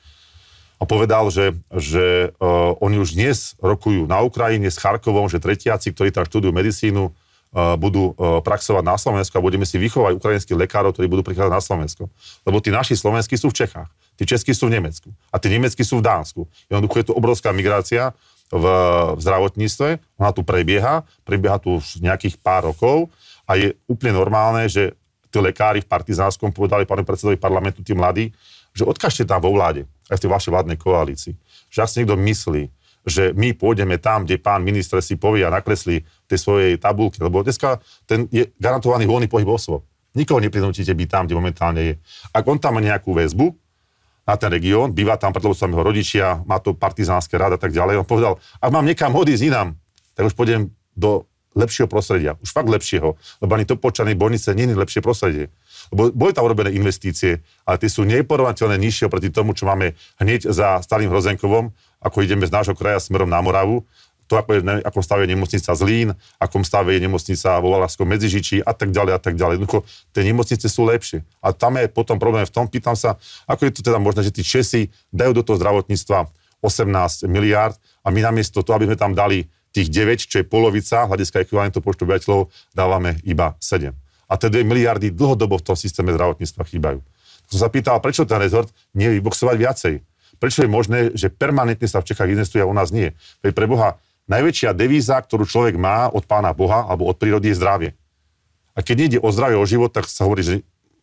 a 0.75 0.84
povedal, 0.84 1.30
že, 1.30 1.54
že 1.70 2.34
uh, 2.34 2.75
oni 2.82 2.99
už 2.99 3.14
dnes 3.14 3.54
rokujú 3.62 4.11
na 4.11 4.20
Ukrajine 4.26 4.66
s 4.66 4.76
Charkovom, 4.76 5.30
že 5.30 5.38
tretiaci, 5.38 5.94
ktorí 5.94 6.11
tam 6.11 6.26
študujú 6.26 6.50
medicínu, 6.50 7.08
uh, 7.08 7.78
budú 7.78 8.12
uh, 8.12 8.42
praxovať 8.42 8.82
na 8.82 8.99
Slovensku 8.99 9.38
a 9.38 9.44
budeme 9.44 9.64
si 9.64 9.78
vychovať 9.78 10.18
ukrajinských 10.18 10.58
lekárov, 10.58 10.90
ktorí 10.92 11.06
budú 11.06 11.23
prichádzať 11.23 11.52
na 11.54 11.62
Slovensko. 11.62 12.11
Lebo 12.42 12.58
tí 12.58 12.75
naši 12.75 12.99
slovenskí 12.99 13.38
sú 13.38 13.54
v 13.54 13.64
Čechách, 13.64 13.88
tí 14.18 14.26
českí 14.26 14.50
sú 14.50 14.66
v 14.66 14.82
Nemecku 14.82 15.14
a 15.30 15.38
tí 15.38 15.46
nemeckí 15.46 15.87
sú 15.87 16.02
v 16.02 16.11
Dánsku. 16.11 16.42
Jednoducho 16.66 16.96
je 17.00 17.06
tu 17.06 17.14
obrovská 17.14 17.54
migrácia 17.54 18.11
v, 18.54 18.64
v 19.18 19.20
zdravotníctve, 19.20 19.88
ona 20.23 20.30
tu 20.30 20.46
prebieha, 20.46 21.02
prebieha 21.26 21.58
tu 21.58 21.82
už 21.82 21.99
nejakých 21.99 22.38
pár 22.38 22.70
rokov 22.70 23.11
a 23.50 23.58
je 23.58 23.75
úplne 23.90 24.14
normálne, 24.14 24.70
že 24.70 24.94
tí 25.34 25.42
lekári 25.42 25.82
v 25.82 25.90
Partizánskom 25.90 26.54
povedali 26.54 26.87
pánu 26.87 27.02
predsedovi 27.02 27.34
parlamentu, 27.34 27.82
tí 27.82 27.90
mladí, 27.90 28.30
že 28.70 28.87
odkažte 28.87 29.26
tam 29.26 29.42
vo 29.42 29.50
vláde, 29.50 29.90
aj 30.06 30.18
v 30.18 30.23
tej 30.23 30.30
vašej 30.30 30.50
vládnej 30.54 30.78
koalícii. 30.78 31.34
Že 31.75 31.78
ak 31.82 31.90
si 31.90 31.96
niekto 32.02 32.14
myslí, 32.14 32.62
že 33.04 33.37
my 33.37 33.52
pôjdeme 33.52 33.99
tam, 34.00 34.25
kde 34.25 34.40
pán 34.40 34.64
minister 34.64 35.02
si 35.04 35.18
povie 35.18 35.44
a 35.44 35.52
nakreslí 35.52 36.06
tej 36.25 36.38
svojej 36.40 36.73
tabulky, 36.80 37.20
lebo 37.20 37.44
dneska 37.44 37.82
ten 38.08 38.30
je 38.32 38.49
garantovaný 38.56 39.04
voľný 39.04 39.28
pohyb 39.28 39.50
osôb. 39.50 39.84
Nikoho 40.14 40.38
neprinútite 40.38 40.94
byť 40.94 41.08
tam, 41.11 41.26
kde 41.26 41.34
momentálne 41.37 41.82
je. 41.82 41.94
Ak 42.30 42.46
on 42.46 42.56
tam 42.56 42.78
má 42.78 42.80
nejakú 42.80 43.12
väzbu, 43.12 43.50
na 44.25 44.35
ten 44.40 44.49
región, 44.49 44.93
býva 44.93 45.21
tam, 45.21 45.37
pretože 45.37 45.61
sú 45.61 45.69
jeho 45.69 45.85
rodičia, 45.85 46.40
má 46.49 46.57
to 46.61 46.73
partizánske 46.73 47.37
rád 47.37 47.57
a 47.57 47.61
tak 47.61 47.76
ďalej. 47.76 48.00
On 48.00 48.09
povedal, 48.09 48.40
ak 48.61 48.71
mám 48.73 48.88
niekam 48.88 49.12
odísť 49.12 49.45
inám, 49.52 49.76
tak 50.16 50.33
už 50.33 50.35
pôjdem 50.35 50.73
do 50.97 51.28
lepšieho 51.54 51.87
prostredia, 51.87 52.34
už 52.43 52.50
fakt 52.50 52.67
lepšieho, 52.67 53.15
lebo 53.39 53.52
ani 53.54 53.63
to 53.65 53.78
počanej 53.78 54.19
bolnice 54.19 54.50
nie 54.58 54.67
je 54.67 54.75
lepšie 54.75 55.00
prostredie. 55.00 55.54
Lebo 55.95 56.10
boli 56.10 56.34
tam 56.34 56.50
urobené 56.50 56.75
investície, 56.75 57.47
ale 57.63 57.78
tie 57.78 57.87
sú 57.87 58.02
neporovnateľné 58.02 58.75
nižšie 58.75 59.06
oproti 59.06 59.30
tomu, 59.30 59.54
čo 59.54 59.71
máme 59.71 59.95
hneď 60.19 60.50
za 60.50 60.82
starým 60.82 61.13
Hrozenkovom, 61.15 61.71
ako 62.02 62.26
ideme 62.26 62.45
z 62.45 62.52
nášho 62.52 62.75
kraja 62.75 62.99
smerom 62.99 63.30
na 63.30 63.39
Moravu 63.39 63.87
to, 64.25 64.41
ako 64.41 64.50
je, 64.56 64.60
ako 64.84 64.99
stave 65.04 65.25
nemocnica 65.28 65.71
Zlín, 65.76 66.17
akom 66.41 66.65
stave 66.65 66.97
je 66.97 67.00
nemocnica 67.04 67.60
vo 67.60 67.76
Valarskom 67.76 68.08
Medzižiči 68.08 68.65
a 68.65 68.73
tak 68.73 68.91
ďalej 68.91 69.13
a 69.17 69.21
tak 69.21 69.37
ďalej. 69.37 69.60
Jednoducho, 69.60 69.84
tie 70.17 70.23
nemocnice 70.25 70.67
sú 70.69 70.89
lepšie. 70.89 71.21
A 71.45 71.52
tam 71.52 71.76
je 71.76 71.87
potom 71.93 72.17
problém 72.17 72.49
v 72.49 72.52
tom, 72.52 72.65
pýtam 72.65 72.97
sa, 72.97 73.21
ako 73.45 73.69
je 73.69 73.73
to 73.76 73.80
teda 73.84 74.00
možné, 74.00 74.25
že 74.25 74.32
tí 74.32 74.41
Česi 74.41 74.89
dajú 75.13 75.37
do 75.37 75.43
toho 75.45 75.60
zdravotníctva 75.60 76.28
18 76.65 77.28
miliárd 77.28 77.76
a 78.00 78.08
my 78.08 78.25
namiesto 78.25 78.65
toho, 78.65 78.80
aby 78.80 78.89
sme 78.89 78.97
tam 78.97 79.13
dali 79.13 79.45
tých 79.75 79.91
9, 79.91 80.30
čo 80.30 80.37
je 80.41 80.47
polovica 80.47 81.04
hľadiska 81.04 81.45
ekvivalentu 81.45 81.82
počtu 81.82 82.06
obyvateľov, 82.08 82.49
dávame 82.73 83.19
iba 83.26 83.58
7. 83.58 83.91
A 84.30 84.32
tie 84.41 84.49
2 84.49 84.65
miliardy 84.65 85.13
dlhodobo 85.13 85.60
v 85.60 85.67
tom 85.67 85.76
systéme 85.76 86.15
zdravotníctva 86.15 86.63
chýbajú. 86.65 87.02
Som 87.50 87.58
sa 87.60 87.69
pýtal, 87.69 88.00
prečo 88.00 88.25
ten 88.25 88.41
rezort 88.41 88.73
nie 88.97 89.13
vyboxovať 89.21 89.56
viacej? 89.60 89.95
Prečo 90.41 90.65
je 90.65 90.71
možné, 90.71 90.99
že 91.13 91.28
permanentne 91.28 91.87
sa 91.87 92.00
v 92.00 92.08
Čechách 92.10 92.32
investuje 92.32 92.65
a 92.65 92.71
u 92.71 92.75
nás 92.75 92.91
nie? 92.91 93.13
Veď 93.45 93.52
pre 93.52 93.67
Boha, 93.69 94.00
najväčšia 94.30 94.73
devíza, 94.73 95.21
ktorú 95.21 95.45
človek 95.45 95.76
má 95.76 96.08
od 96.08 96.25
pána 96.25 96.56
Boha 96.56 96.89
alebo 96.89 97.08
od 97.08 97.17
prírody 97.17 97.52
je 97.52 97.58
zdravie. 97.60 97.91
A 98.75 98.82
keď 98.82 98.95
nejde 99.06 99.19
o 99.23 99.28
zdravie, 99.30 99.56
o 99.60 99.67
život, 99.69 99.93
tak 99.95 100.10
sa 100.10 100.26
hovorí, 100.26 100.43
že 100.43 100.54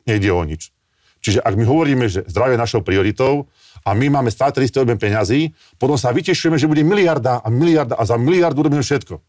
nejde 0.03 0.29
o 0.33 0.43
nič. 0.43 0.73
Čiže 1.21 1.39
ak 1.39 1.53
my 1.53 1.63
hovoríme, 1.69 2.09
že 2.09 2.25
zdravie 2.25 2.57
je 2.57 2.63
našou 2.65 2.81
prioritou 2.81 3.45
a 3.85 3.93
my 3.93 4.09
máme 4.09 4.33
stále 4.33 4.49
ten 4.51 4.65
istý 4.65 4.81
objem 4.81 4.97
peňazí, 4.97 5.53
potom 5.77 5.93
sa 5.93 6.09
vytešujeme, 6.09 6.57
že 6.57 6.65
bude 6.65 6.81
miliarda 6.81 7.45
a 7.45 7.47
miliarda 7.53 7.93
a 7.93 8.03
za 8.03 8.17
miliardu 8.17 8.65
robíme 8.65 8.81
všetko. 8.81 9.21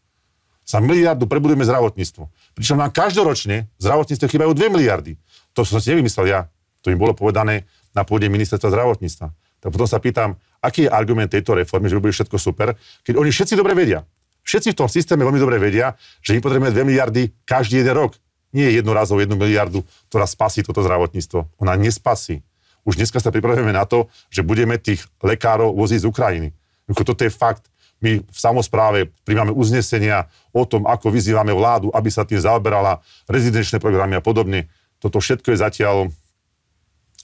Za 0.65 0.79
miliardu 0.81 1.29
prebudujeme 1.29 1.67
zdravotníctvo. 1.67 2.23
Pričom 2.57 2.81
nám 2.81 2.89
každoročne 2.89 3.69
v 3.77 3.81
zdravotníctve 3.83 4.25
chýbajú 4.25 4.51
2 4.57 4.73
miliardy. 4.73 5.21
To 5.53 5.61
som 5.61 5.77
si 5.77 5.93
nevymyslel 5.93 6.33
ja. 6.33 6.41
To 6.81 6.89
im 6.89 6.97
bolo 6.97 7.13
povedané 7.13 7.69
na 7.93 8.01
pôde 8.01 8.25
ministerstva 8.25 8.73
zdravotníctva. 8.73 9.29
Tak 9.63 9.71
potom 9.71 9.87
sa 9.87 10.03
pýtam, 10.03 10.35
aký 10.59 10.85
je 10.85 10.91
argument 10.91 11.31
tejto 11.31 11.55
reformy, 11.55 11.87
že 11.87 11.95
boli 11.95 12.11
všetko 12.11 12.35
super, 12.35 12.75
keď 13.07 13.15
oni 13.15 13.31
všetci 13.31 13.55
dobre 13.55 13.71
vedia. 13.71 14.03
Všetci 14.43 14.75
v 14.75 14.77
tom 14.83 14.91
systéme 14.91 15.23
veľmi 15.23 15.39
dobre 15.39 15.55
vedia, 15.55 15.95
že 16.19 16.35
my 16.35 16.43
potrebujeme 16.43 16.75
2 16.75 16.83
miliardy 16.83 17.31
každý 17.47 17.79
jeden 17.79 17.95
rok. 17.95 18.19
Nie 18.51 18.75
jednorazov 18.75 19.23
1 19.23 19.31
miliardu, 19.39 19.87
ktorá 20.11 20.27
spasí 20.27 20.67
toto 20.67 20.83
zdravotníctvo. 20.83 21.63
Ona 21.63 21.79
nespasí. 21.79 22.43
Už 22.83 22.99
dneska 22.99 23.23
sa 23.23 23.31
pripravujeme 23.31 23.71
na 23.71 23.87
to, 23.87 24.11
že 24.27 24.43
budeme 24.43 24.75
tých 24.75 25.07
lekárov 25.23 25.71
voziť 25.71 26.03
z 26.03 26.09
Ukrajiny. 26.11 26.49
Toto 26.91 27.23
je 27.23 27.31
fakt. 27.31 27.71
My 28.03 28.19
v 28.19 28.35
samozpráve 28.35 29.15
príjmame 29.23 29.55
uznesenia 29.55 30.27
o 30.51 30.67
tom, 30.67 30.83
ako 30.83 31.07
vyzývame 31.07 31.55
vládu, 31.55 31.87
aby 31.95 32.11
sa 32.11 32.27
tým 32.27 32.43
zaoberala, 32.43 32.99
rezidenčné 33.31 33.79
programy 33.79 34.19
a 34.19 34.21
podobne. 34.21 34.67
Toto 34.99 35.23
všetko 35.23 35.55
je 35.55 35.57
zatiaľ 35.63 36.11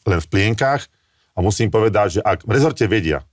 len 0.08 0.19
v 0.23 0.28
plienkách 0.32 0.88
a 1.39 1.43
musím 1.43 1.71
povedať, 1.71 2.19
že 2.19 2.21
ak 2.21 2.43
v 2.43 2.52
rezorte 2.52 2.84
vedia, 2.84 3.23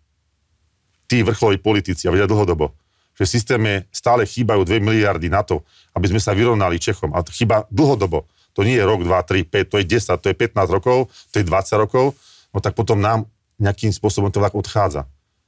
tí 1.10 1.26
vrcholoví 1.26 1.58
politici, 1.58 2.06
a 2.06 2.14
vedia 2.14 2.30
dlhodobo, 2.30 2.70
že 3.18 3.26
v 3.26 3.32
systéme 3.34 3.70
stále 3.90 4.22
chýbajú 4.22 4.62
2 4.62 4.78
miliardy 4.78 5.26
na 5.26 5.42
to, 5.42 5.66
aby 5.98 6.14
sme 6.14 6.22
sa 6.22 6.30
vyrovnali 6.30 6.78
Čechom, 6.78 7.10
a 7.10 7.26
to 7.26 7.34
chýba 7.34 7.66
dlhodobo, 7.66 8.30
to 8.54 8.62
nie 8.62 8.78
je 8.78 8.86
rok, 8.86 9.02
2, 9.02 9.10
3, 9.10 9.42
5, 9.42 9.72
to 9.74 9.76
je 9.82 9.84
10, 9.98 10.22
to 10.22 10.26
je 10.30 10.36
15 10.38 10.70
rokov, 10.70 11.10
to 11.34 11.42
je 11.42 11.44
20 11.50 11.82
rokov, 11.82 12.14
no 12.54 12.62
tak 12.62 12.78
potom 12.78 13.02
nám 13.02 13.26
nejakým 13.58 13.90
spôsobom 13.90 14.30
ten 14.30 14.38
vlak 14.38 14.54
odchádza. 14.54 15.02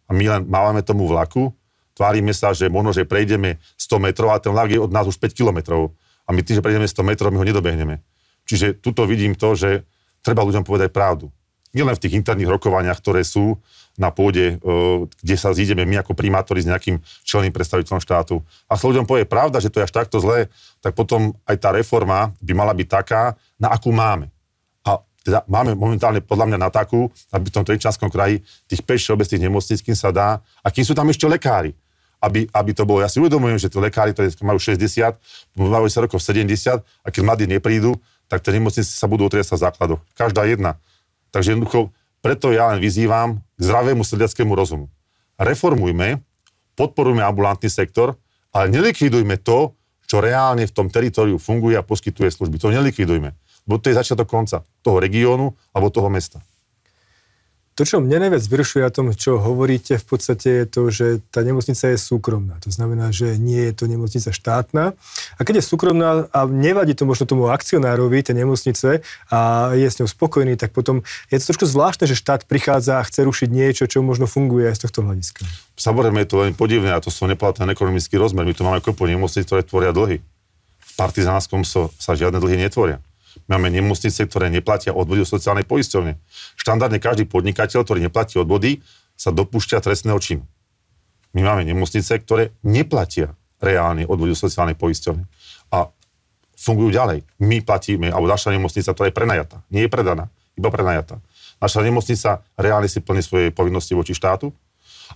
A 0.09 0.11
my 0.11 0.25
len 0.27 0.42
mávame 0.51 0.83
tomu 0.83 1.07
vlaku, 1.07 1.55
tvárime 1.94 2.35
sa, 2.35 2.51
že 2.51 2.66
možno, 2.66 2.90
že 2.90 3.07
prejdeme 3.07 3.62
100 3.79 4.03
metrov, 4.03 4.35
a 4.35 4.42
ten 4.42 4.51
vlak 4.51 4.75
je 4.75 4.83
od 4.83 4.90
nás 4.90 5.07
už 5.07 5.14
5 5.14 5.31
kilometrov. 5.31 5.94
A 6.27 6.35
my 6.35 6.42
tým, 6.42 6.59
že 6.59 6.64
prejdeme 6.64 6.90
100 6.90 7.07
metrov, 7.07 7.31
my 7.31 7.38
ho 7.38 7.47
nedobehneme. 7.47 8.03
Čiže 8.49 8.83
tuto 8.83 9.07
vidím 9.07 9.37
to, 9.37 9.55
že 9.55 9.87
treba 10.25 10.42
ľuďom 10.42 10.64
povedať 10.66 10.90
pravdu 10.90 11.31
nielen 11.72 11.94
v 11.96 12.02
tých 12.02 12.16
interných 12.16 12.52
rokovaniach, 12.59 12.98
ktoré 13.00 13.24
sú 13.24 13.61
na 13.98 14.14
pôde, 14.14 14.57
e, 14.57 14.76
kde 15.20 15.37
sa 15.37 15.50
zídeme 15.50 15.83
my 15.83 16.00
ako 16.00 16.14
primátori 16.14 16.62
s 16.62 16.70
nejakým 16.70 17.02
čelným 17.26 17.50
predstaviteľom 17.50 17.98
štátu. 17.98 18.38
A 18.70 18.78
sa 18.78 18.87
ľuďom 18.87 19.04
povie 19.04 19.26
pravda, 19.26 19.59
že 19.59 19.68
to 19.68 19.83
je 19.83 19.90
až 19.90 19.92
takto 19.92 20.22
zlé, 20.22 20.46
tak 20.78 20.94
potom 20.94 21.35
aj 21.44 21.59
tá 21.59 21.74
reforma 21.74 22.31
by 22.38 22.52
mala 22.54 22.72
byť 22.72 22.88
taká, 22.88 23.35
na 23.59 23.74
akú 23.74 23.90
máme. 23.90 24.31
A 24.87 25.02
teda 25.26 25.42
máme 25.50 25.74
momentálne 25.74 26.22
podľa 26.22 26.46
mňa 26.54 26.59
na 26.62 26.70
takú, 26.70 27.11
aby 27.35 27.50
v 27.50 27.54
tom 27.59 27.66
Trenčanskom 27.66 28.07
kraji 28.09 28.46
tých 28.70 28.87
5 28.87 29.02
všeobecných 29.02 29.42
nemocníc, 29.50 29.83
kým 29.83 29.98
sa 29.98 30.14
dá, 30.14 30.38
a 30.62 30.68
kým 30.70 30.87
sú 30.87 30.94
tam 30.94 31.11
ešte 31.11 31.26
lekári. 31.26 31.74
Aby, 32.18 32.50
aby 32.50 32.70
to 32.74 32.83
bolo, 32.83 32.98
ja 32.98 33.07
si 33.07 33.22
uvedomujem, 33.22 33.62
že 33.62 33.70
tí 33.70 33.78
lekári, 33.78 34.11
ktorí 34.11 34.42
majú 34.42 34.59
60, 34.59 35.14
majú 35.54 35.87
sa 35.87 36.02
rokov 36.02 36.18
70 36.18 36.83
a 36.83 37.07
keď 37.14 37.22
mladí 37.22 37.46
neprídu, 37.46 37.94
tak 38.26 38.42
tie 38.42 38.59
nemocnice 38.59 38.90
sa 38.90 39.07
budú 39.07 39.31
otriasať 39.31 39.54
v 39.54 39.62
základoch. 39.70 40.00
Každá 40.18 40.42
jedna. 40.50 40.83
Takže 41.30 41.54
jednoducho, 41.54 41.92
preto 42.24 42.50
ja 42.50 42.72
len 42.74 42.82
vyzývam 42.82 43.42
k 43.56 43.60
zdravému 43.60 44.02
srdiackému 44.02 44.52
rozumu. 44.54 44.90
Reformujme, 45.38 46.22
podporujme 46.74 47.22
ambulantný 47.22 47.70
sektor, 47.70 48.18
ale 48.50 48.72
nelikvidujme 48.72 49.38
to, 49.42 49.78
čo 50.08 50.24
reálne 50.24 50.64
v 50.64 50.72
tom 50.72 50.88
teritoriu 50.88 51.36
funguje 51.36 51.76
a 51.76 51.84
poskytuje 51.84 52.32
služby. 52.32 52.56
To 52.58 52.72
nelikvidujme. 52.72 53.30
Lebo 53.68 53.76
to 53.76 53.92
je 53.92 53.98
začiatok 54.00 54.24
konca 54.24 54.64
toho 54.80 54.96
regiónu 54.96 55.52
alebo 55.76 55.92
toho 55.92 56.08
mesta. 56.08 56.40
To, 57.78 57.86
čo 57.86 58.02
mne 58.02 58.26
najviac 58.26 58.42
vyrušuje 58.42 58.82
na 58.82 58.90
tom, 58.90 59.14
čo 59.14 59.38
hovoríte, 59.38 60.02
v 60.02 60.06
podstate 60.10 60.48
je 60.50 60.66
to, 60.66 60.90
že 60.90 61.22
tá 61.30 61.46
nemocnica 61.46 61.94
je 61.94 61.94
súkromná. 61.94 62.58
To 62.66 62.74
znamená, 62.74 63.14
že 63.14 63.38
nie 63.38 63.70
je 63.70 63.72
to 63.78 63.86
nemocnica 63.86 64.34
štátna. 64.34 64.98
A 65.38 65.40
keď 65.46 65.62
je 65.62 65.70
súkromná 65.70 66.26
a 66.34 66.50
nevadí 66.50 66.98
to 66.98 67.06
možno 67.06 67.30
tomu 67.30 67.46
akcionárovi, 67.54 68.26
tej 68.26 68.42
nemocnice, 68.42 69.06
a 69.30 69.38
je 69.78 69.86
s 69.86 69.94
ňou 70.02 70.10
spokojný, 70.10 70.58
tak 70.58 70.74
potom 70.74 71.06
je 71.30 71.38
to 71.38 71.54
trošku 71.54 71.70
zvláštne, 71.70 72.10
že 72.10 72.18
štát 72.18 72.50
prichádza 72.50 72.98
a 72.98 73.06
chce 73.06 73.22
rušiť 73.22 73.46
niečo, 73.46 73.86
čo 73.86 74.02
možno 74.02 74.26
funguje 74.26 74.66
aj 74.66 74.82
z 74.82 74.90
tohto 74.90 75.06
hľadiska. 75.06 75.46
Samozrejme 75.78 76.26
je 76.26 76.28
to 76.34 76.40
veľmi 76.42 76.58
podivné 76.58 76.90
a 76.90 76.98
to 76.98 77.14
sú 77.14 77.30
neplatné 77.30 77.62
ekonomický 77.62 78.18
rozmer. 78.18 78.42
My 78.42 78.58
tu 78.58 78.66
máme 78.66 78.82
kopu 78.82 79.06
nemocnic, 79.06 79.46
ktoré 79.46 79.62
tvoria 79.62 79.94
dlhy. 79.94 80.18
V 80.82 80.92
partizánskom 80.98 81.62
so, 81.62 81.94
sa 82.02 82.18
žiadne 82.18 82.42
dlhy 82.42 82.58
netvoria. 82.58 82.98
Máme 83.46 83.70
nemocnice, 83.70 84.27
ktoré 84.27 84.51
neplatia 84.51 84.90
odvody 84.90 85.22
do 85.22 85.29
sociálnej 85.29 85.68
poisťovne. 85.68 86.18
Štandardne 86.59 86.98
každý 86.98 87.29
podnikateľ, 87.31 87.87
ktorý 87.87 88.03
neplatí 88.03 88.40
odvody, 88.40 88.83
sa 89.14 89.31
dopúšťa 89.31 89.83
trestného 89.83 90.18
činu. 90.18 90.42
My 91.37 91.44
máme 91.44 91.62
nemocnice, 91.68 92.18
ktoré 92.22 92.57
neplatia 92.66 93.37
reálne 93.62 94.07
odvody 94.07 94.33
do 94.35 94.38
sociálnej 94.38 94.79
poisťovne. 94.79 95.27
A 95.74 95.90
fungujú 96.59 96.90
ďalej. 96.94 97.22
My 97.38 97.62
platíme, 97.62 98.11
alebo 98.11 98.27
naša 98.27 98.51
nemocnica, 98.51 98.90
ktorá 98.90 99.07
je 99.11 99.18
prenajatá. 99.18 99.57
Nie 99.70 99.87
je 99.87 99.90
predaná, 99.92 100.31
iba 100.59 100.70
prenajatá. 100.70 101.22
Naša 101.59 101.83
nemocnica 101.83 102.42
reálne 102.55 102.87
si 102.90 103.03
plní 103.03 103.22
svoje 103.22 103.46
povinnosti 103.51 103.94
voči 103.94 104.14
štátu, 104.14 104.55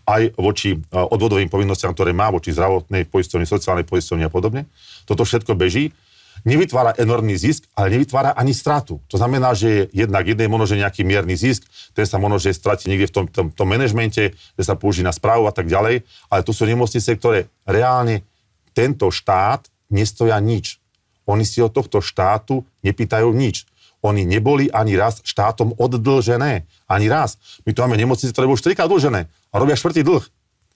aj 0.08 0.34
voči 0.34 0.74
e, 0.74 0.78
odvodovým 0.90 1.46
povinnostiam, 1.52 1.92
ktoré 1.94 2.10
má 2.16 2.32
voči 2.32 2.50
zdravotnej 2.50 3.06
poisťovni, 3.06 3.46
sociálnej 3.46 3.86
poisťovni 3.86 4.24
a 4.26 4.30
podobne. 4.32 4.66
Toto 5.06 5.22
všetko 5.22 5.54
beží 5.54 5.94
nevytvára 6.42 6.96
enormný 6.98 7.38
zisk, 7.38 7.68
ale 7.76 7.94
nevytvára 7.94 8.34
ani 8.34 8.50
stratu. 8.56 8.98
To 9.08 9.16
znamená, 9.16 9.54
že 9.54 9.88
jednak 9.94 10.26
jednej 10.26 10.48
možno, 10.50 10.66
že 10.70 10.80
nejaký 10.80 11.06
mierny 11.06 11.38
zisk, 11.38 11.64
ten 11.94 12.08
sa 12.08 12.18
možno, 12.18 12.42
že 12.42 12.56
stratí 12.56 12.90
niekde 12.90 13.08
v 13.08 13.14
tom, 13.14 13.26
tom, 13.30 13.46
tom 13.52 13.68
manažmente, 13.68 14.34
že 14.34 14.62
sa 14.64 14.74
použije 14.74 15.06
na 15.06 15.14
správu 15.14 15.46
a 15.46 15.54
tak 15.54 15.70
ďalej, 15.70 16.02
ale 16.32 16.40
tu 16.42 16.50
sú 16.50 16.66
nemocnice, 16.66 17.10
ktoré 17.18 17.46
reálne 17.68 18.26
tento 18.72 19.12
štát 19.12 19.68
nestoja 19.92 20.40
nič. 20.40 20.80
Oni 21.28 21.46
si 21.46 21.62
od 21.62 21.70
tohto 21.70 22.02
štátu 22.02 22.66
nepýtajú 22.82 23.30
nič. 23.30 23.68
Oni 24.02 24.26
neboli 24.26 24.66
ani 24.74 24.98
raz 24.98 25.22
štátom 25.22 25.78
oddlžené. 25.78 26.66
Ani 26.90 27.06
raz. 27.06 27.38
My 27.62 27.70
tu 27.70 27.86
máme 27.86 27.94
nemocnice, 27.94 28.34
ktoré 28.34 28.50
boli 28.50 28.58
štyrikrát 28.58 28.90
dlžené 28.90 29.30
a 29.30 29.54
robia 29.54 29.78
štvrtý 29.78 30.02
dlh. 30.02 30.26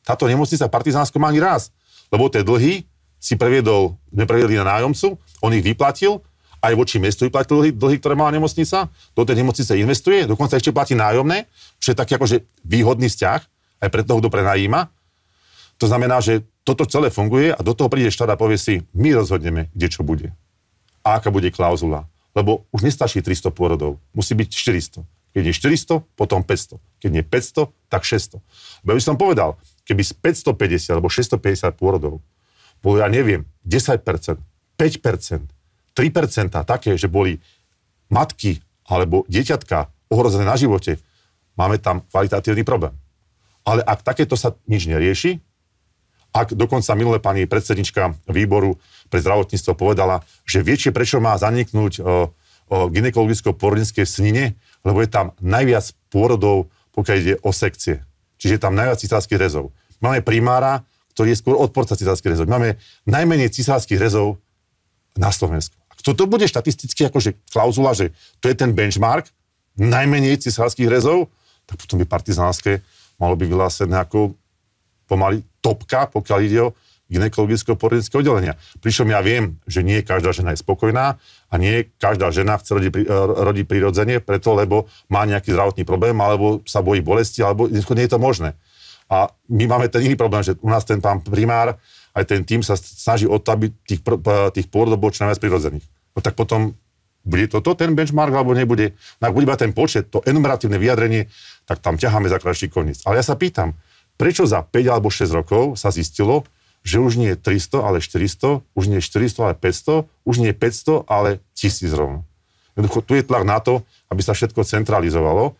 Táto 0.06 0.30
nemocnica 0.30 0.70
Partizánsko 0.70 1.18
má 1.18 1.34
ani 1.34 1.42
raz. 1.42 1.74
Lebo 2.14 2.30
tie 2.30 2.46
dlhy 2.46 2.86
si 3.26 3.34
previedol, 3.34 3.98
nepreviedli 4.14 4.54
na 4.54 4.78
nájomcu, 4.78 5.18
on 5.42 5.50
ich 5.50 5.66
vyplatil, 5.66 6.22
aj 6.62 6.78
voči 6.78 7.02
mestu 7.02 7.26
vyplatil 7.26 7.58
dlhy, 7.58 7.70
dlhy, 7.74 7.96
ktoré 7.98 8.14
mala 8.14 8.30
nemocnica, 8.30 8.86
do 9.18 9.22
tej 9.26 9.42
nemocnice 9.42 9.74
investuje, 9.74 10.30
dokonca 10.30 10.54
ešte 10.54 10.70
platí 10.70 10.94
nájomné, 10.94 11.50
čo 11.82 11.90
je 11.90 11.98
taký 11.98 12.14
akože 12.22 12.46
výhodný 12.62 13.10
vzťah 13.10 13.40
aj 13.82 13.88
pre 13.90 14.06
toho, 14.06 14.22
kto 14.22 14.30
prenajíma. 14.30 14.86
To 15.82 15.90
znamená, 15.90 16.22
že 16.22 16.46
toto 16.62 16.86
celé 16.86 17.10
funguje 17.10 17.50
a 17.50 17.60
do 17.66 17.74
toho 17.74 17.90
príde 17.90 18.14
štát 18.14 18.30
a 18.30 18.38
povie 18.38 18.62
si, 18.62 18.86
my 18.94 19.18
rozhodneme, 19.18 19.74
kde 19.74 19.86
čo 19.90 20.06
bude. 20.06 20.30
A 21.02 21.18
aká 21.18 21.34
bude 21.34 21.50
klauzula. 21.50 22.06
Lebo 22.32 22.64
už 22.70 22.86
nestačí 22.86 23.20
300 23.20 23.50
pôrodov, 23.50 23.98
musí 24.14 24.38
byť 24.38 24.48
400. 24.54 25.02
Keď 25.36 25.42
je 25.44 25.52
400, 25.52 26.16
potom 26.16 26.40
500. 26.40 26.80
Keď 27.02 27.10
nie 27.12 27.20
500, 27.20 27.68
tak 27.92 28.08
600. 28.08 28.40
Lebo 28.88 28.96
by 28.96 29.04
som 29.04 29.20
povedal, 29.20 29.60
keby 29.84 30.00
z 30.00 30.16
550 30.16 30.96
alebo 30.96 31.12
650 31.12 31.76
pôrodov 31.76 32.24
bolo, 32.86 33.02
ja 33.02 33.10
neviem, 33.10 33.42
10%, 33.66 33.98
5%, 33.98 34.38
3% 34.78 36.54
také, 36.62 36.94
že 36.94 37.10
boli 37.10 37.42
matky 38.06 38.62
alebo 38.86 39.26
dieťatka 39.26 39.90
ohrozené 40.14 40.46
na 40.46 40.54
živote, 40.54 41.02
máme 41.58 41.82
tam 41.82 42.06
kvalitatívny 42.06 42.62
problém. 42.62 42.94
Ale 43.66 43.82
ak 43.82 44.06
takéto 44.06 44.38
sa 44.38 44.54
nič 44.70 44.86
nerieši, 44.86 45.42
ak 46.30 46.54
dokonca 46.54 46.94
minulé 46.94 47.18
pani 47.18 47.48
predsednička 47.50 48.14
výboru 48.30 48.78
pre 49.10 49.18
zdravotníctvo 49.18 49.72
povedala, 49.74 50.22
že 50.46 50.62
viete, 50.62 50.94
prečo 50.94 51.18
má 51.18 51.34
zaniknúť 51.34 52.04
o, 52.04 52.30
o 52.70 52.76
gynekologicko-porodnické 52.92 54.06
snine, 54.06 54.54
lebo 54.86 55.02
je 55.02 55.10
tam 55.10 55.34
najviac 55.42 55.90
pôrodov, 56.12 56.70
pokiaľ 56.94 57.16
ide 57.18 57.34
o 57.42 57.50
sekcie. 57.50 58.04
Čiže 58.38 58.60
je 58.60 58.62
tam 58.62 58.76
najviac 58.76 59.00
císarských 59.00 59.40
rezov. 59.40 59.72
Máme 59.98 60.20
primára, 60.20 60.84
ktorý 61.16 61.32
je 61.32 61.40
skôr 61.40 61.56
odporca 61.56 61.96
cisárskych 61.96 62.36
rezov. 62.36 62.44
Máme 62.44 62.76
najmenej 63.08 63.48
cisárskych 63.48 63.96
rezov 63.96 64.36
na 65.16 65.32
Slovensku. 65.32 65.72
Ak 65.88 66.04
toto 66.04 66.28
bude 66.28 66.44
štatisticky 66.44 67.08
akože 67.08 67.40
klauzula, 67.48 67.96
že 67.96 68.12
to 68.44 68.52
je 68.52 68.54
ten 68.54 68.76
benchmark, 68.76 69.32
najmenej 69.80 70.44
cisárskych 70.44 70.92
rezov, 70.92 71.32
tak 71.64 71.80
potom 71.80 71.96
by 71.96 72.04
partizánske 72.04 72.84
malo 73.16 73.32
by 73.32 73.48
vyhlásené 73.48 73.96
ako 73.96 74.36
pomaly 75.08 75.40
topka, 75.64 76.04
pokiaľ 76.12 76.38
ide 76.44 76.60
o 76.68 76.76
gynekologicko-porodnické 77.06 78.18
oddelenia. 78.18 78.58
Pričom 78.82 79.06
ja 79.08 79.22
viem, 79.22 79.56
že 79.64 79.86
nie 79.86 80.02
každá 80.02 80.34
žena 80.34 80.52
je 80.52 80.60
spokojná 80.60 81.16
a 81.48 81.54
nie 81.54 81.86
každá 82.02 82.34
žena 82.34 82.58
chce 82.58 82.76
rodiť, 82.76 82.92
rodiť 83.46 83.64
prirodzene, 83.64 84.18
preto 84.18 84.52
lebo 84.58 84.90
má 85.06 85.22
nejaký 85.22 85.54
zdravotný 85.54 85.86
problém, 85.86 86.18
alebo 86.18 86.66
sa 86.66 86.82
bojí 86.82 87.00
bolesti, 87.00 87.46
alebo 87.46 87.70
nie 87.70 88.04
je 88.04 88.12
to 88.12 88.18
možné. 88.18 88.58
A 89.06 89.30
my 89.46 89.64
máme 89.70 89.86
ten 89.86 90.02
iný 90.02 90.18
problém, 90.18 90.42
že 90.42 90.58
u 90.58 90.68
nás 90.70 90.82
ten 90.82 90.98
pán 90.98 91.22
primár, 91.22 91.78
aj 92.16 92.24
ten 92.26 92.42
tým 92.42 92.64
sa 92.64 92.74
snaží 92.74 93.28
o 93.28 93.38
to, 93.38 93.54
aby 93.54 93.70
tých, 93.86 94.02
tých 94.56 94.66
pôrodov 94.66 94.98
bolo 94.98 95.14
čo 95.14 95.22
najviac 95.22 95.38
prirodzených. 95.38 95.86
No 96.16 96.18
tak 96.24 96.34
potom 96.34 96.74
bude 97.26 97.50
toto 97.50 97.74
ten 97.74 97.92
benchmark, 97.92 98.30
alebo 98.30 98.54
nebude. 98.54 98.94
No 99.18 99.28
ak 99.28 99.34
bude 99.34 99.46
iba 99.46 99.58
ten 99.58 99.74
počet, 99.74 100.08
to 100.08 100.22
enumeratívne 100.22 100.78
vyjadrenie, 100.78 101.26
tak 101.66 101.82
tam 101.82 101.98
ťaháme 101.98 102.30
za 102.30 102.38
kratší 102.38 102.70
koniec. 102.70 103.02
Ale 103.02 103.18
ja 103.18 103.24
sa 103.26 103.34
pýtam, 103.34 103.74
prečo 104.14 104.46
za 104.46 104.62
5 104.62 104.94
alebo 104.94 105.10
6 105.10 105.28
rokov 105.34 105.74
sa 105.74 105.90
zistilo, 105.90 106.46
že 106.86 107.02
už 107.02 107.18
nie 107.18 107.34
je 107.34 107.38
300, 107.42 107.82
ale 107.82 107.98
400, 107.98 108.62
už 108.78 108.84
nie 108.86 109.02
je 109.02 109.04
400, 109.10 109.42
ale 109.42 109.54
500, 109.58 110.06
už 110.22 110.34
nie 110.38 110.50
je 110.54 110.56
500, 110.56 111.02
ale 111.10 111.42
1000 111.58 111.98
rovno. 111.98 112.22
Jednoducho 112.78 113.00
tu 113.02 113.12
je 113.18 113.26
tlak 113.26 113.42
na 113.42 113.58
to, 113.58 113.82
aby 114.06 114.22
sa 114.22 114.30
všetko 114.38 114.62
centralizovalo 114.62 115.58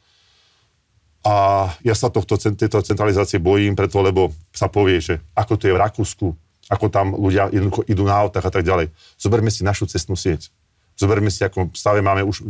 a 1.26 1.34
ja 1.82 1.94
sa 1.98 2.06
tohto, 2.06 2.38
tejto 2.38 2.86
centralizácie 2.86 3.42
bojím 3.42 3.74
preto, 3.74 3.98
lebo 3.98 4.30
sa 4.54 4.70
povie, 4.70 5.02
že 5.02 5.18
ako 5.34 5.58
to 5.58 5.66
je 5.66 5.74
v 5.74 5.82
Rakúsku, 5.82 6.26
ako 6.70 6.86
tam 6.86 7.18
ľudia 7.18 7.50
jednoducho 7.50 7.82
idú 7.90 8.06
na 8.06 8.14
autách 8.14 8.46
a 8.46 8.52
tak 8.54 8.62
ďalej. 8.62 8.94
Zoberme 9.18 9.50
si 9.50 9.66
našu 9.66 9.90
cestnú 9.90 10.14
sieť. 10.14 10.54
Zoberme 10.94 11.26
si, 11.34 11.42
ako 11.42 11.74
stave 11.74 11.98
máme 11.98 12.22
už, 12.22 12.46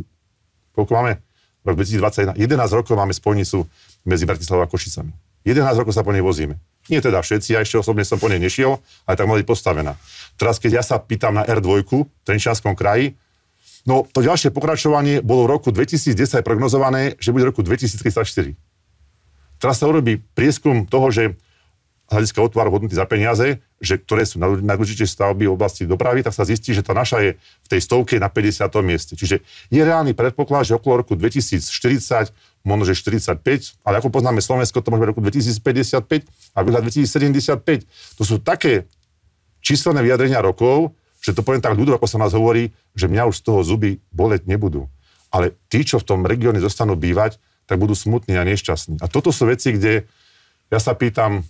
koľko 0.77 0.93
máme? 0.93 1.25
Rok 1.65 1.75
2021. 1.83 2.37
11 2.37 2.79
rokov 2.79 2.95
máme 2.95 3.17
spojnicu 3.17 3.65
medzi 4.05 4.29
Bratislavou 4.29 4.63
a 4.63 4.69
Košicami. 4.69 5.11
11 5.49 5.81
rokov 5.81 5.97
sa 5.97 6.05
po 6.05 6.13
nej 6.13 6.21
vozíme. 6.21 6.61
Nie 6.93 7.01
teda 7.01 7.25
všetci, 7.25 7.57
ja 7.57 7.65
ešte 7.65 7.81
osobne 7.81 8.05
som 8.05 8.21
po 8.21 8.29
nej 8.29 8.39
nešiel, 8.39 8.79
ale 9.09 9.15
tak 9.17 9.27
mali 9.27 9.43
postavená. 9.43 9.97
Teraz, 10.37 10.61
keď 10.61 10.79
ja 10.79 10.83
sa 10.85 11.01
pýtam 11.01 11.35
na 11.35 11.49
R2 11.49 11.83
v 11.83 12.07
Trenčianskom 12.23 12.77
kraji, 12.79 13.17
no 13.89 14.05
to 14.05 14.23
ďalšie 14.23 14.53
pokračovanie 14.53 15.25
bolo 15.25 15.49
v 15.49 15.59
roku 15.59 15.69
2010 15.73 16.45
prognozované, 16.45 17.19
že 17.19 17.33
bude 17.33 17.49
v 17.49 17.57
roku 17.57 17.65
2034. 17.65 18.66
Teraz 19.57 19.81
sa 19.81 19.89
urobí 19.89 20.21
prieskum 20.35 20.85
toho, 20.85 21.09
že 21.09 21.35
hľadiska 22.07 22.39
otváru 22.39 22.71
hodnoty 22.71 22.95
za 22.95 23.03
peniaze, 23.03 23.59
že, 23.83 23.99
ktoré 23.99 24.23
sú 24.23 24.39
najdôležitejšie 24.39 25.11
stavby 25.11 25.51
v 25.51 25.53
oblasti 25.59 25.83
dopravy, 25.85 26.23
tak 26.23 26.39
sa 26.39 26.47
zistí, 26.47 26.71
že 26.71 26.87
tá 26.87 26.95
naša 26.95 27.19
je 27.19 27.31
v 27.37 27.69
tej 27.69 27.81
stovke 27.83 28.15
na 28.23 28.31
50. 28.31 28.63
mieste. 28.87 29.19
Čiže 29.19 29.43
je 29.75 29.83
reálny 29.83 30.15
predpoklad, 30.15 30.71
že 30.71 30.79
okolo 30.79 31.03
roku 31.03 31.19
2040, 31.19 32.31
možno 32.63 32.85
že 32.87 32.95
45, 32.95 33.83
ale 33.83 33.95
ako 33.99 34.09
poznáme 34.15 34.39
Slovensko, 34.39 34.81
to 34.81 34.95
môže 34.95 35.03
byť 35.03 35.11
roku 35.11 35.23
2055 35.23 36.55
a 36.55 36.59
2075. 36.63 38.17
To 38.17 38.23
sú 38.23 38.39
také 38.39 38.87
číselné 39.59 39.99
vyjadrenia 40.07 40.39
rokov, 40.39 40.95
že 41.19 41.35
to 41.35 41.43
poviem 41.43 41.59
tak 41.59 41.75
ľudov, 41.75 41.99
ako 41.99 42.07
sa 42.07 42.23
nás 42.23 42.39
hovorí, 42.39 42.71
že 42.95 43.11
mňa 43.11 43.27
už 43.27 43.43
z 43.43 43.45
toho 43.51 43.61
zuby 43.67 43.99
boleť 44.15 44.47
nebudú. 44.47 44.87
Ale 45.35 45.59
tí, 45.67 45.83
čo 45.83 45.99
v 45.99 46.07
tom 46.07 46.23
regióne 46.23 46.63
zostanú 46.63 46.95
bývať, 46.95 47.43
tak 47.67 47.77
budú 47.83 47.99
smutní 47.99 48.39
a 48.39 48.47
nešťastní. 48.47 49.03
A 49.03 49.07
toto 49.11 49.35
sú 49.35 49.51
veci, 49.51 49.75
kde 49.75 50.07
ja 50.71 50.79
sa 50.79 50.95
pýtam, 50.95 51.43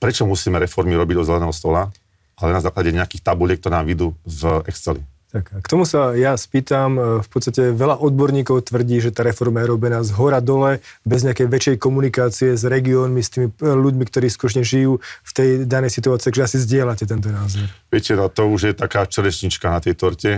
prečo 0.00 0.28
musíme 0.28 0.60
reformy 0.60 0.96
robiť 0.96 1.16
do 1.20 1.24
zeleného 1.24 1.54
stola, 1.54 1.92
ale 2.36 2.50
na 2.52 2.60
základe 2.60 2.92
nejakých 2.92 3.24
tabuliek, 3.24 3.60
ktoré 3.60 3.80
nám 3.80 3.88
vidú 3.88 4.12
v 4.24 4.60
Exceli. 4.68 5.00
Tak, 5.26 5.52
a 5.52 5.58
k 5.58 5.66
tomu 5.68 5.82
sa 5.84 6.14
ja 6.14 6.38
spýtam, 6.38 6.90
e, 6.96 7.00
v 7.20 7.28
podstate 7.28 7.74
veľa 7.74 7.98
odborníkov 7.98 8.70
tvrdí, 8.70 9.02
že 9.02 9.10
tá 9.10 9.26
reforma 9.26 9.60
je 9.60 9.68
robená 9.68 10.00
z 10.06 10.14
hora 10.14 10.38
dole, 10.38 10.78
bez 11.02 11.26
nejakej 11.26 11.50
väčšej 11.50 11.76
komunikácie 11.82 12.54
s 12.54 12.62
regiónmi, 12.62 13.20
s 13.20 13.34
tými 13.34 13.50
e, 13.50 13.66
ľuďmi, 13.66 14.04
ktorí 14.06 14.30
skutočne 14.30 14.62
žijú 14.62 15.02
v 15.02 15.32
tej 15.34 15.48
danej 15.66 15.92
situácii, 15.92 16.30
takže 16.30 16.46
asi 16.46 16.56
zdieľate 16.62 17.04
tento 17.10 17.28
názor. 17.28 17.66
Viete, 17.90 18.14
no 18.14 18.30
to 18.30 18.48
už 18.48 18.60
je 18.70 18.74
taká 18.78 19.02
čerešnička 19.04 19.66
na 19.66 19.82
tej 19.82 19.98
torte, 19.98 20.32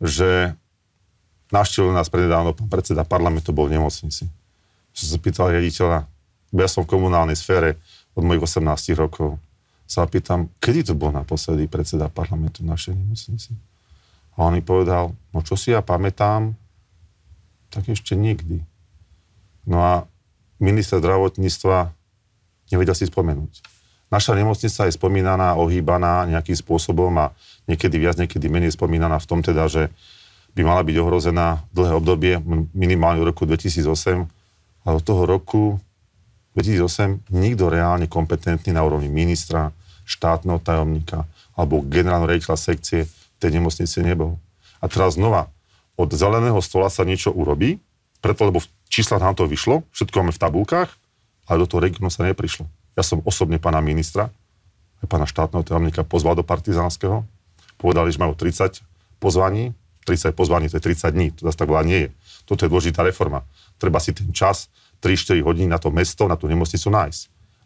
že 0.00 0.56
Navštívil 1.54 1.94
nás 1.94 2.10
prednedávno 2.10 2.50
pán 2.50 2.66
predseda 2.66 3.06
parlamentu, 3.06 3.54
bol 3.54 3.70
v 3.70 3.78
nemocnici. 3.78 4.26
Som 4.90 5.06
sa 5.06 5.18
pýtal 5.22 5.54
riaditeľa, 5.54 6.02
ja 6.50 6.66
som 6.66 6.82
v 6.82 6.90
komunálnej 6.98 7.38
sfére 7.38 7.78
od 8.18 8.26
mojich 8.26 8.58
18 8.58 8.98
rokov. 8.98 9.38
sa 9.86 10.02
pýtam, 10.10 10.50
kedy 10.58 10.90
to 10.90 10.94
bol 10.98 11.14
naposledy 11.14 11.70
predseda 11.70 12.10
parlamentu 12.10 12.66
v 12.66 12.74
našej 12.74 12.98
nemocnici? 12.98 13.54
A 14.34 14.50
on 14.50 14.58
mi 14.58 14.64
povedal, 14.66 15.14
no 15.30 15.38
čo 15.46 15.54
si 15.54 15.70
ja 15.70 15.78
pamätám, 15.78 16.58
tak 17.70 17.86
ešte 17.86 18.18
nikdy. 18.18 18.58
No 19.62 19.78
a 19.78 19.92
minister 20.58 20.98
zdravotníctva 20.98 21.94
nevedel 22.74 22.96
si 22.98 23.06
spomenúť. 23.06 23.62
Naša 24.10 24.34
nemocnica 24.34 24.86
je 24.86 24.92
spomínaná, 24.94 25.58
ohýbaná 25.58 26.26
nejakým 26.26 26.54
spôsobom 26.54 27.14
a 27.18 27.30
niekedy 27.66 27.98
viac, 27.98 28.18
niekedy 28.18 28.46
menej 28.46 28.74
spomínaná 28.74 29.18
v 29.22 29.28
tom 29.28 29.40
teda, 29.42 29.66
že 29.70 29.90
by 30.54 30.62
mala 30.62 30.86
byť 30.86 30.96
ohrozená 31.02 31.66
dlhé 31.74 31.92
obdobie, 31.98 32.34
minimálne 32.72 33.22
v 33.22 33.34
roku 33.34 33.42
2008, 33.42 34.26
ale 34.86 34.94
od 34.94 35.04
toho 35.04 35.26
roku 35.26 35.82
2008 36.54 37.34
nikto 37.34 37.66
reálne 37.66 38.06
kompetentný 38.06 38.70
na 38.70 38.86
úrovni 38.86 39.10
ministra, 39.10 39.74
štátneho 40.04 40.60
tajomníka 40.62 41.24
alebo 41.58 41.82
generálneho 41.82 42.30
rejiteľa 42.30 42.58
sekcie 42.60 43.08
tej 43.40 43.50
nemocnice 43.58 44.04
nebol. 44.04 44.38
A 44.78 44.86
teraz 44.86 45.16
znova, 45.16 45.50
od 45.96 46.10
zeleného 46.12 46.58
stola 46.60 46.92
sa 46.92 47.02
niečo 47.06 47.32
urobí, 47.32 47.80
preto 48.20 48.46
lebo 48.46 48.62
v 48.62 48.68
číslach 48.90 49.22
nám 49.22 49.34
to 49.34 49.48
vyšlo, 49.48 49.82
všetko 49.96 50.14
máme 50.22 50.32
v 50.34 50.42
tabulkách, 50.42 50.90
ale 51.48 51.60
do 51.62 51.66
toho 51.68 51.82
regionu 51.82 52.08
sa 52.12 52.24
neprišlo. 52.26 52.68
Ja 52.94 53.02
som 53.02 53.24
osobne 53.26 53.58
pána 53.58 53.82
ministra, 53.82 54.30
aj 55.02 55.06
pána 55.10 55.26
štátneho 55.26 55.66
tajomníka 55.66 56.06
pozval 56.06 56.38
do 56.38 56.46
Partizánskeho, 56.46 57.26
povedali, 57.76 58.12
že 58.14 58.22
majú 58.22 58.32
30 58.38 58.80
pozvaní, 59.18 59.76
30 60.04 60.36
pozvaní, 60.36 60.68
to 60.68 60.76
je 60.76 60.84
30 60.84 61.10
dní, 61.10 61.32
to 61.32 61.48
zase 61.48 61.56
tak 61.56 61.68
veľa 61.68 61.84
nie 61.84 62.00
je. 62.06 62.08
Toto 62.44 62.64
je 62.64 62.70
dôležitá 62.70 63.00
reforma. 63.00 63.42
Treba 63.80 63.98
si 63.98 64.12
ten 64.12 64.28
čas, 64.30 64.68
3-4 65.00 65.40
hodiny 65.44 65.68
na 65.68 65.80
to 65.80 65.88
mesto, 65.88 66.28
na 66.28 66.36
tú 66.36 66.48
nemocnicu 66.48 66.88
nájsť. 66.92 67.22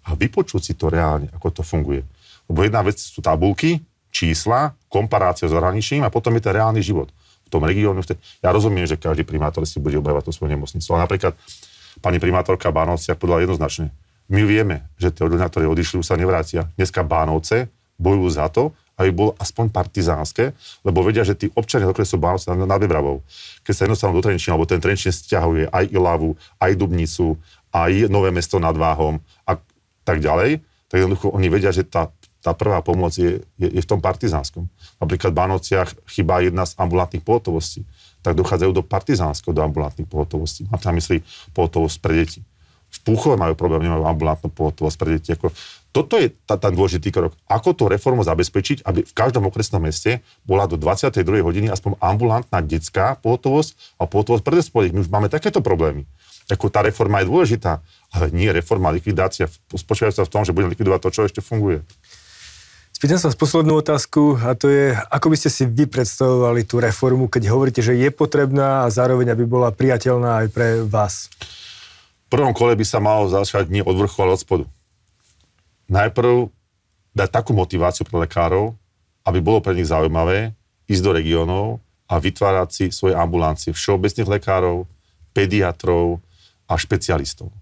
A 0.08 0.14
vypočuť 0.14 0.62
si 0.62 0.72
to 0.78 0.88
reálne, 0.88 1.28
ako 1.34 1.60
to 1.60 1.62
funguje. 1.66 2.02
Lebo 2.48 2.64
jedna 2.64 2.80
vec 2.80 2.96
sú 2.96 3.20
tabulky, 3.20 3.82
čísla, 4.08 4.72
komparácia 4.88 5.46
s 5.46 5.52
zahraničím 5.52 6.02
a 6.02 6.08
potom 6.08 6.32
je 6.38 6.42
ten 6.48 6.56
reálny 6.56 6.80
život 6.80 7.12
v 7.44 7.48
tom 7.52 7.64
regióne. 7.64 8.00
Ja 8.40 8.52
rozumiem, 8.52 8.88
že 8.88 9.00
každý 9.00 9.24
primátor 9.24 9.64
si 9.68 9.80
bude 9.80 9.96
obávať 9.96 10.28
tú 10.28 10.32
svoju 10.32 10.52
nemocnicu. 10.52 10.88
Ale 10.92 11.04
napríklad 11.04 11.32
pani 12.00 12.20
primátorka 12.20 12.72
Bánovcia 12.72 13.16
povedala 13.16 13.44
jednoznačne, 13.44 13.92
my 14.28 14.44
vieme, 14.44 14.84
že 15.00 15.08
tie 15.08 15.24
oddelenia, 15.24 15.48
ktoré 15.48 15.64
odišli, 15.64 16.04
už 16.04 16.08
sa 16.08 16.20
nevrátia. 16.20 16.68
Dneska 16.76 17.00
Bánovce 17.00 17.72
bojujú 17.96 18.28
za 18.28 18.52
to, 18.52 18.76
aby 18.98 19.10
bolo 19.14 19.32
aspoň 19.38 19.70
partizánske, 19.70 20.52
lebo 20.82 21.06
vedia, 21.06 21.22
že 21.22 21.38
tí 21.38 21.46
občania 21.54 21.86
ktoré 21.86 22.04
sú 22.04 22.18
Bánovce 22.18 22.50
nad 22.50 22.82
Bebravou, 22.82 23.22
keď 23.62 23.72
sa 23.72 23.82
jednostavne 23.86 24.18
do 24.18 24.24
Trenčína, 24.26 24.58
alebo 24.58 24.66
ten 24.66 24.82
Trenčín 24.82 25.14
stiahuje 25.14 25.70
aj 25.70 25.84
Ilavu, 25.94 26.34
aj 26.58 26.74
Dubnicu, 26.74 27.38
aj 27.70 28.10
Nové 28.10 28.34
mesto 28.34 28.58
nad 28.58 28.74
Váhom 28.74 29.22
a 29.46 29.54
tak 30.02 30.18
ďalej, 30.18 30.58
tak 30.90 30.96
jednoducho 31.04 31.30
oni 31.30 31.46
vedia, 31.52 31.70
že 31.70 31.86
tá, 31.86 32.10
tá 32.42 32.56
prvá 32.56 32.80
pomoc 32.80 33.14
je, 33.14 33.44
je, 33.60 33.68
je 33.68 33.80
v 33.84 33.88
tom 33.88 34.00
partizánskom. 34.00 34.66
Napríklad 34.98 35.30
v 35.30 35.38
Bánovciach 35.38 35.88
chýba 36.08 36.40
jedna 36.42 36.64
z 36.64 36.74
ambulantných 36.80 37.22
pohotovostí, 37.22 37.84
tak 38.24 38.34
dochádzajú 38.34 38.72
do 38.72 38.82
partizánskeho, 38.82 39.54
do 39.54 39.62
ambulantných 39.62 40.08
pohotovostí. 40.08 40.66
Mám 40.72 40.80
na 40.82 40.92
mysli 40.96 41.22
pohotovosť 41.54 41.96
pre 42.02 42.12
deti. 42.24 42.40
V 42.88 42.98
Púchove 43.04 43.36
majú 43.36 43.52
problém, 43.52 43.84
nemajú 43.84 44.08
ambulantnú 44.08 44.48
pohotovosť 44.48 44.96
pre 44.96 45.08
deti. 45.20 45.36
Ako, 45.36 45.52
toto 45.98 46.14
je 46.14 46.30
ten 46.30 46.72
dôležitý 46.78 47.10
krok. 47.10 47.34
Ako 47.50 47.74
tú 47.74 47.90
reformu 47.90 48.22
zabezpečiť, 48.22 48.86
aby 48.86 49.02
v 49.02 49.12
každom 49.18 49.50
okresnom 49.50 49.82
meste 49.82 50.22
bola 50.46 50.70
do 50.70 50.78
22. 50.78 51.42
hodiny 51.42 51.66
aspoň 51.74 51.98
ambulantná 51.98 52.62
detská 52.62 53.18
pohotovosť 53.18 53.98
a 53.98 54.06
pohotovosť 54.06 54.42
pre 54.46 54.54
dospelých. 54.62 54.94
My 54.94 55.00
už 55.02 55.10
máme 55.10 55.26
takéto 55.26 55.58
problémy. 55.58 56.06
Ako 56.46 56.70
tá 56.70 56.86
reforma 56.86 57.18
je 57.20 57.26
dôležitá, 57.26 57.82
ale 58.14 58.30
nie 58.30 58.46
reforma, 58.54 58.94
likvidácia. 58.94 59.50
Spočívajú 59.74 60.14
sa 60.14 60.22
v 60.22 60.30
tom, 60.30 60.46
že 60.46 60.54
budeme 60.54 60.70
likvidovať 60.70 61.00
to, 61.02 61.10
čo 61.10 61.26
ešte 61.26 61.42
funguje. 61.42 61.82
Spýtam 62.94 63.18
sa 63.18 63.34
poslednú 63.34 63.82
otázku 63.82 64.38
a 64.38 64.54
to 64.54 64.70
je, 64.70 64.94
ako 64.94 65.34
by 65.34 65.36
ste 65.38 65.50
si 65.50 65.62
vy 65.66 65.90
predstavovali 65.90 66.62
tú 66.62 66.78
reformu, 66.78 67.26
keď 67.26 67.50
hovoríte, 67.50 67.82
že 67.82 67.98
je 67.98 68.10
potrebná 68.14 68.86
a 68.86 68.90
zároveň 68.94 69.34
aby 69.34 69.44
bola 69.50 69.74
priateľná 69.74 70.46
aj 70.46 70.48
pre 70.54 70.68
vás? 70.86 71.26
V 72.26 72.38
prvom 72.38 72.54
kole 72.54 72.78
by 72.78 72.86
sa 72.86 73.02
malo 73.02 73.26
začať 73.26 73.66
nie 73.66 73.82
od 73.82 73.98
vrchu, 73.98 74.18
ale 74.22 74.38
od 74.38 74.42
spodu 74.42 74.64
najprv 75.88 76.52
dať 77.16 77.28
takú 77.32 77.56
motiváciu 77.56 78.04
pre 78.06 78.28
lekárov, 78.28 78.76
aby 79.24 79.38
bolo 79.42 79.58
pre 79.58 79.74
nich 79.74 79.88
zaujímavé 79.88 80.54
ísť 80.88 81.02
do 81.04 81.10
regiónov 81.12 81.66
a 82.08 82.16
vytvárať 82.16 82.68
si 82.72 82.84
svoje 82.88 83.12
ambulancie 83.12 83.74
všeobecných 83.74 84.40
lekárov, 84.40 84.88
pediatrov 85.36 86.24
a 86.64 86.76
špecialistov. 86.80 87.52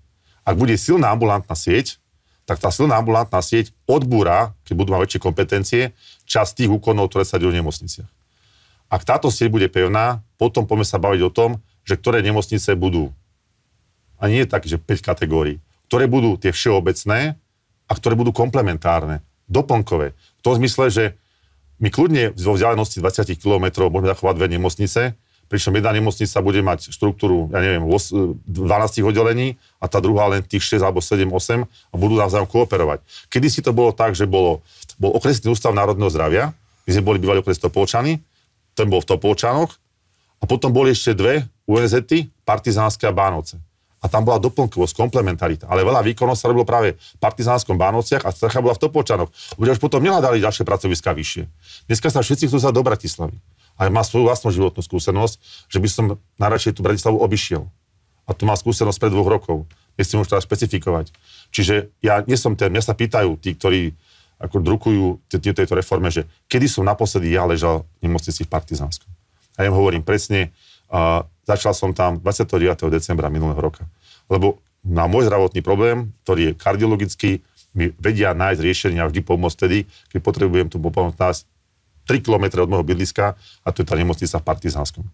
Ak 0.46 0.54
bude 0.54 0.78
silná 0.78 1.10
ambulantná 1.10 1.58
sieť, 1.58 1.98
tak 2.46 2.62
tá 2.62 2.70
silná 2.70 3.02
ambulantná 3.02 3.42
sieť 3.42 3.74
odbúra, 3.90 4.54
keď 4.62 4.74
budú 4.78 4.88
mať 4.94 5.02
väčšie 5.02 5.20
kompetencie, 5.22 5.82
časť 6.30 6.62
tých 6.62 6.70
úkonov, 6.70 7.10
ktoré 7.10 7.26
sa 7.26 7.42
dejú 7.42 7.50
v 7.50 7.58
nemocniciach. 7.58 8.06
Ak 8.86 9.02
táto 9.02 9.34
sieť 9.34 9.50
bude 9.50 9.66
pevná, 9.66 10.22
potom 10.38 10.62
poďme 10.62 10.86
sa 10.86 11.02
baviť 11.02 11.20
o 11.26 11.34
tom, 11.34 11.58
že 11.82 11.98
ktoré 11.98 12.22
nemocnice 12.22 12.78
budú, 12.78 13.10
a 14.16 14.30
nie 14.30 14.46
je 14.46 14.48
tak, 14.48 14.62
že 14.64 14.78
5 14.78 15.02
kategórií, 15.02 15.58
ktoré 15.90 16.06
budú 16.06 16.38
tie 16.38 16.54
všeobecné, 16.54 17.34
a 17.86 17.92
ktoré 17.94 18.18
budú 18.18 18.34
komplementárne, 18.34 19.22
doplnkové. 19.46 20.12
V 20.12 20.42
tom 20.42 20.58
zmysle, 20.58 20.90
že 20.90 21.04
my 21.78 21.92
kľudne 21.92 22.34
vo 22.34 22.56
vzdialenosti 22.56 22.98
20 22.98 23.36
km 23.38 23.66
môžeme 23.86 24.10
zachovať 24.10 24.34
dve 24.34 24.48
nemocnice, 24.58 25.00
pričom 25.46 25.78
jedna 25.78 25.94
nemocnica 25.94 26.36
bude 26.42 26.58
mať 26.58 26.90
štruktúru, 26.90 27.46
ja 27.54 27.62
neviem, 27.62 27.86
12 27.86 29.06
oddelení 29.06 29.54
a 29.78 29.86
tá 29.86 30.02
druhá 30.02 30.26
len 30.26 30.42
tých 30.42 30.66
6 30.66 30.82
alebo 30.82 30.98
7, 30.98 31.22
8 31.30 31.62
a 31.62 31.94
budú 31.94 32.18
navzájom 32.18 32.50
kooperovať. 32.50 33.06
Kedy 33.30 33.46
si 33.46 33.60
to 33.62 33.70
bolo 33.70 33.94
tak, 33.94 34.18
že 34.18 34.26
bolo, 34.26 34.66
bol 34.98 35.14
okresný 35.14 35.54
ústav 35.54 35.70
národného 35.70 36.10
zdravia, 36.10 36.50
my 36.86 36.90
sme 36.90 37.06
boli 37.06 37.18
bývali 37.22 37.38
okres 37.42 37.62
Topolčany, 37.62 38.18
ten 38.74 38.90
bol 38.90 38.98
v 38.98 39.08
Topolčanoch 39.14 39.70
a 40.42 40.44
potom 40.50 40.74
boli 40.74 40.90
ešte 40.90 41.14
dve 41.14 41.46
UNZ, 41.70 42.02
Partizánske 42.42 43.06
a 43.06 43.14
Bánovce 43.14 43.62
a 44.06 44.08
tam 44.08 44.22
bola 44.22 44.38
doplnkovosť, 44.38 44.94
komplementarita. 44.94 45.66
Ale 45.66 45.82
veľa 45.82 46.06
výkonov 46.06 46.38
sa 46.38 46.46
robilo 46.46 46.62
práve 46.62 46.94
v 46.94 47.18
partizánskom 47.18 47.74
Bánociach 47.74 48.22
a 48.22 48.30
strecha 48.30 48.62
bola 48.62 48.78
v 48.78 48.86
Topočanoch. 48.86 49.34
Ľudia 49.58 49.74
už 49.74 49.82
potom 49.82 49.98
nehľadali 49.98 50.38
ďalšie 50.38 50.62
pracoviska 50.62 51.10
vyššie. 51.10 51.42
Dneska 51.90 52.14
sa 52.14 52.22
všetci 52.22 52.46
chcú 52.46 52.62
sa 52.62 52.70
do 52.70 52.86
Bratislavy. 52.86 53.34
A 53.74 53.90
má 53.90 54.06
svoju 54.06 54.30
vlastnú 54.30 54.54
životnú 54.54 54.78
skúsenosť, 54.78 55.42
že 55.66 55.78
by 55.82 55.88
som 55.90 56.04
najradšej 56.38 56.78
tú 56.78 56.86
Bratislavu 56.86 57.18
obišiel. 57.18 57.66
A 58.24 58.30
tu 58.30 58.46
má 58.46 58.54
skúsenosť 58.54 59.02
pred 59.02 59.10
dvoch 59.10 59.26
rokov. 59.26 59.66
Nechcem 59.98 60.22
už 60.22 60.30
teraz 60.30 60.46
špecifikovať. 60.46 61.10
Čiže 61.50 61.90
ja 61.98 62.22
nie 62.22 62.38
som 62.38 62.54
ten, 62.54 62.70
mňa 62.70 62.82
sa 62.86 62.94
pýtajú 62.94 63.42
tí, 63.42 63.58
ktorí 63.58 63.90
ako 64.36 64.60
drukujú 64.62 65.04
tejto 65.32 65.74
reforme, 65.74 66.12
že 66.12 66.28
kedy 66.46 66.68
som 66.68 66.84
naposledy 66.84 67.34
ja 67.34 67.48
ležal 67.48 67.88
v 67.98 68.08
nemocnici 68.08 68.44
v 68.44 68.52
Partizánskom. 68.52 69.08
Ja 69.56 69.64
im 69.64 69.72
hovorím 69.72 70.04
presne, 70.04 70.52
uh, 70.90 71.26
začal 71.46 71.72
som 71.74 71.90
tam 71.94 72.18
29. 72.22 72.90
decembra 72.90 73.30
minulého 73.30 73.58
roka 73.58 73.86
lebo 74.30 74.58
na 74.86 75.10
môj 75.10 75.26
zdravotný 75.26 75.60
problém, 75.66 76.14
ktorý 76.22 76.52
je 76.52 76.56
kardiologický, 76.58 77.30
mi 77.76 77.92
vedia 78.00 78.32
nájsť 78.32 78.60
riešenia 78.62 79.00
a 79.04 79.10
vždy 79.10 79.20
pomôcť 79.26 79.58
tedy, 79.58 79.78
keď 80.14 80.20
potrebujem 80.22 80.68
tu 80.72 80.80
pomoc 80.80 81.18
nás 81.20 81.44
3 82.06 82.22
km 82.22 82.62
od 82.62 82.70
môjho 82.70 82.86
bydliska 82.86 83.34
a 83.36 83.68
to 83.74 83.82
je 83.82 83.86
tá 83.86 83.98
nemocnica 83.98 84.38
v 84.38 84.46
Partizánskom. 84.46 85.04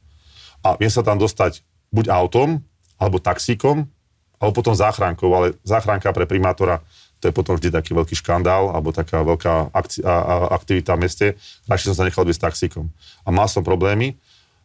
A 0.62 0.78
viem 0.78 0.92
sa 0.92 1.02
tam 1.02 1.18
dostať 1.18 1.64
buď 1.90 2.12
autom, 2.12 2.62
alebo 3.00 3.18
taxíkom, 3.18 3.88
alebo 4.38 4.54
potom 4.54 4.76
záchrankou, 4.76 5.26
ale 5.34 5.58
záchranka 5.66 6.14
pre 6.14 6.28
primátora 6.28 6.78
to 7.22 7.30
je 7.30 7.34
potom 7.34 7.54
vždy 7.54 7.70
taký 7.70 7.94
veľký 7.94 8.18
škandál 8.18 8.74
alebo 8.74 8.90
taká 8.90 9.22
veľká 9.22 9.70
akci- 9.70 10.02
a, 10.02 10.10
a, 10.10 10.34
aktivita 10.58 10.98
v 10.98 11.02
meste. 11.06 11.26
Radšej 11.70 11.94
som 11.94 12.02
sa 12.02 12.06
nechal 12.10 12.26
byť 12.26 12.34
s 12.34 12.42
taxíkom. 12.42 12.90
A 13.22 13.30
mal 13.30 13.46
som 13.46 13.62
problémy. 13.62 14.18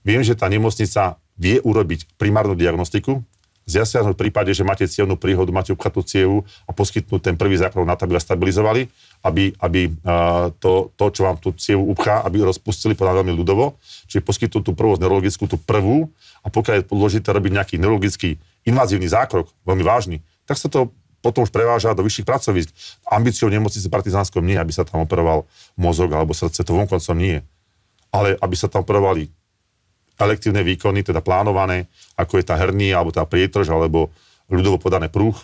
Viem, 0.07 0.23
že 0.23 0.39
tá 0.39 0.47
nemocnica 0.47 1.19
vie 1.35 1.59
urobiť 1.59 2.15
primárnu 2.15 2.55
diagnostiku, 2.55 3.19
zasiahnuť 3.67 4.15
v 4.15 4.21
prípade, 4.23 4.55
že 4.55 4.63
máte 4.63 4.87
cievnú 4.87 5.19
príhodu, 5.19 5.51
máte 5.51 5.75
upchatú 5.75 5.99
cievu 5.99 6.47
a 6.63 6.71
poskytnúť 6.71 7.19
ten 7.19 7.35
prvý 7.35 7.59
zákrok 7.59 7.83
na 7.83 7.99
to, 7.99 8.07
aby 8.07 8.15
vás 8.15 8.23
stabilizovali, 8.23 8.87
aby, 9.27 9.51
aby 9.59 9.91
to, 10.63 10.95
to, 10.95 11.05
čo 11.11 11.21
vám 11.27 11.35
tú 11.43 11.51
cievu 11.59 11.83
upchá, 11.91 12.23
aby 12.23 12.47
rozpustili 12.47 12.95
podľa 12.95 13.19
veľmi 13.19 13.35
ľudovo, 13.35 13.75
čiže 14.07 14.23
poskytnúť 14.23 14.63
tú 14.63 14.71
prvú 14.71 14.95
neurologickú, 14.95 15.43
tú 15.51 15.59
prvú 15.59 16.07
a 16.39 16.47
pokiaľ 16.47 16.73
je 16.79 16.83
dôležité 16.87 17.27
robiť 17.35 17.51
nejaký 17.51 17.75
neurologický 17.75 18.39
invazívny 18.63 19.11
zákrok, 19.11 19.51
veľmi 19.67 19.83
vážny, 19.83 20.23
tak 20.47 20.55
sa 20.55 20.71
to 20.71 20.95
potom 21.19 21.43
už 21.43 21.51
preváža 21.51 21.91
do 21.91 22.07
vyšších 22.07 22.23
pracovisk. 22.23 22.71
Ambíciou 23.03 23.51
nemocnice 23.51 23.91
Partizánskom 23.91 24.47
nie, 24.47 24.55
aby 24.55 24.71
sa 24.71 24.87
tam 24.87 25.03
operoval 25.03 25.43
mozog 25.75 26.15
alebo 26.15 26.31
srdce, 26.31 26.63
to 26.63 26.71
vonkoncom 26.71 27.19
nie. 27.19 27.43
Ale 28.15 28.39
aby 28.39 28.55
sa 28.55 28.71
tam 28.71 28.87
operovali 28.87 29.27
elektívne 30.17 30.65
výkony, 30.65 31.05
teda 31.05 31.21
plánované, 31.21 31.85
ako 32.17 32.41
je 32.41 32.45
tá 32.45 32.57
hernia, 32.57 32.97
alebo 32.97 33.13
tá 33.13 33.23
prietrž, 33.23 33.69
alebo 33.69 34.09
ľudovo 34.49 34.81
podané 34.81 35.07
prúh, 35.07 35.37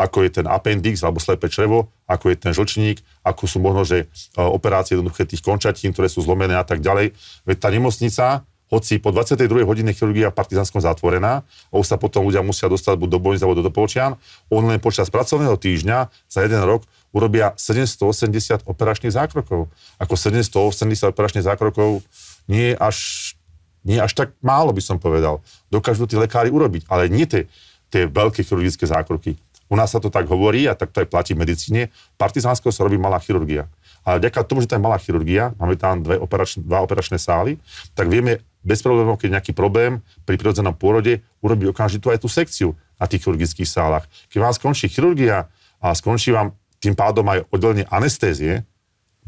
ako 0.00 0.24
je 0.24 0.40
ten 0.40 0.46
appendix 0.48 1.04
alebo 1.04 1.20
slepé 1.20 1.52
črevo, 1.52 1.92
ako 2.08 2.32
je 2.32 2.36
ten 2.40 2.52
žlčník, 2.56 3.04
ako 3.20 3.44
sú 3.44 3.60
možno, 3.60 3.84
že 3.84 4.08
e, 4.08 4.40
operácie 4.40 4.96
jednoduché 4.96 5.28
tých 5.28 5.44
končatín, 5.44 5.92
ktoré 5.92 6.08
sú 6.08 6.24
zlomené 6.24 6.56
a 6.56 6.64
tak 6.64 6.80
ďalej. 6.80 7.12
Veď 7.44 7.56
tá 7.60 7.68
nemocnica 7.68 8.48
hoci 8.70 9.02
po 9.02 9.10
22. 9.10 9.66
hodine 9.66 9.90
chirurgia 9.90 10.30
v 10.30 10.38
Partizánskom 10.38 10.78
zatvorená, 10.78 11.42
a 11.42 11.74
už 11.74 11.90
sa 11.90 11.98
potom 11.98 12.22
ľudia 12.22 12.40
musia 12.40 12.70
dostať 12.70 12.96
buď 12.96 13.08
do 13.10 13.18
bojnic 13.18 13.42
alebo 13.42 13.58
do 13.58 13.66
Topolčian, 13.66 14.14
on 14.46 14.62
len 14.70 14.78
počas 14.78 15.10
pracovného 15.10 15.58
týždňa 15.58 16.08
za 16.30 16.40
jeden 16.46 16.62
rok 16.62 16.86
urobia 17.10 17.50
780 17.58 18.70
operačných 18.70 19.10
zákrokov. 19.10 19.66
Ako 19.98 20.14
780 20.14 21.10
operačných 21.10 21.42
zákrokov 21.44 22.06
nie 22.46 22.72
je 22.72 22.76
až, 22.78 22.96
nie 23.84 23.96
je 23.96 24.04
až 24.04 24.12
tak 24.12 24.28
málo, 24.44 24.72
by 24.72 24.82
som 24.84 24.96
povedal. 25.00 25.40
Dokážu 25.72 26.04
tí 26.04 26.16
lekári 26.18 26.52
urobiť, 26.52 26.88
ale 26.88 27.08
nie 27.08 27.24
tie, 27.24 27.48
tie 27.88 28.04
veľké 28.04 28.44
chirurgické 28.44 28.84
zákroky. 28.84 29.36
U 29.70 29.78
nás 29.78 29.94
sa 29.94 30.02
to 30.02 30.10
tak 30.10 30.26
hovorí 30.26 30.66
a 30.66 30.74
tak 30.74 30.90
to 30.90 31.00
aj 31.00 31.08
platí 31.08 31.32
v 31.32 31.46
medicíne. 31.46 31.94
Partizánsko 32.18 32.74
sa 32.74 32.82
robí 32.82 32.98
malá 32.98 33.22
chirurgia. 33.22 33.70
Ale 34.02 34.18
vďaka 34.18 34.42
tomu, 34.42 34.64
že 34.64 34.68
to 34.72 34.76
je 34.76 34.82
malá 34.82 34.98
chirurgia, 34.98 35.54
máme 35.60 35.78
tam 35.78 36.02
dve 36.02 36.18
operačné, 36.18 36.64
dva 36.66 36.82
operačné 36.82 37.20
sály, 37.20 37.60
tak 37.94 38.10
vieme 38.10 38.42
bez 38.60 38.82
problémov, 38.82 39.20
keď 39.20 39.38
nejaký 39.38 39.52
problém 39.54 40.02
pri 40.26 40.36
prirodzenom 40.36 40.74
pôrode, 40.74 41.22
urobiť 41.40 41.66
okamžite 41.70 42.08
aj 42.08 42.20
tú 42.20 42.28
sekciu 42.28 42.68
na 43.00 43.06
tých 43.08 43.24
chirurgických 43.24 43.68
sálach. 43.68 44.04
Keď 44.28 44.38
vám 44.40 44.52
skončí 44.56 44.88
chirurgia 44.90 45.48
a 45.80 45.96
skončí 45.96 46.32
vám 46.32 46.52
tým 46.80 46.96
pádom 46.96 47.24
aj 47.28 47.44
oddelenie 47.52 47.84
anestézie, 47.88 48.64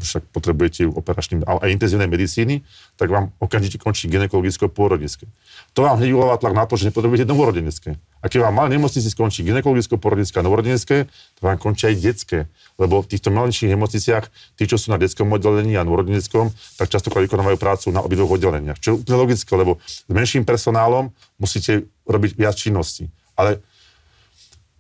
však 0.01 0.33
potrebujete 0.33 0.89
operačný 0.89 1.45
a 1.45 1.69
intenzívnej 1.69 2.09
medicíny, 2.09 2.65
tak 2.97 3.13
vám 3.13 3.31
okamžite 3.39 3.77
končí 3.77 4.09
ginekologicko-pôrodnické. 4.09 5.29
To 5.77 5.85
vám 5.85 6.01
hneď 6.01 6.17
uľavá 6.17 6.41
tlak 6.41 6.55
na 6.57 6.65
to, 6.65 6.81
že 6.81 6.89
nepotrebujete 6.89 7.29
novorodenecké. 7.29 8.01
A 8.23 8.31
keď 8.31 8.49
vám 8.49 8.55
malé 8.57 8.79
nemocnici 8.79 9.09
skončí 9.11 9.45
ginekologicko-pôrodnické 9.45 10.41
a 10.41 10.47
novorodenecké, 10.47 10.97
to 11.09 11.41
vám 11.43 11.59
končí 11.61 11.91
aj 11.91 11.95
detské. 12.01 12.39
Lebo 12.81 13.05
v 13.05 13.11
týchto 13.13 13.29
malejších 13.35 13.71
nemocniciach, 13.75 14.25
tí, 14.57 14.65
čo 14.65 14.81
sú 14.81 14.95
na 14.95 14.99
detskom 14.99 15.29
oddelení 15.29 15.77
a 15.77 15.85
novorodeneckom, 15.85 16.51
tak 16.81 16.89
často 16.89 17.13
vykonávajú 17.13 17.57
prácu 17.61 17.87
na 17.93 18.01
obidvoch 18.01 18.39
oddeleniach. 18.39 18.81
Čo 18.81 18.89
je 18.95 18.97
úplne 19.03 19.17
logické, 19.21 19.53
lebo 19.59 19.79
s 19.85 20.09
menším 20.09 20.47
personálom 20.47 21.13
musíte 21.37 21.87
robiť 22.09 22.39
viac 22.39 22.57
činností. 22.57 23.13
Ale 23.37 23.61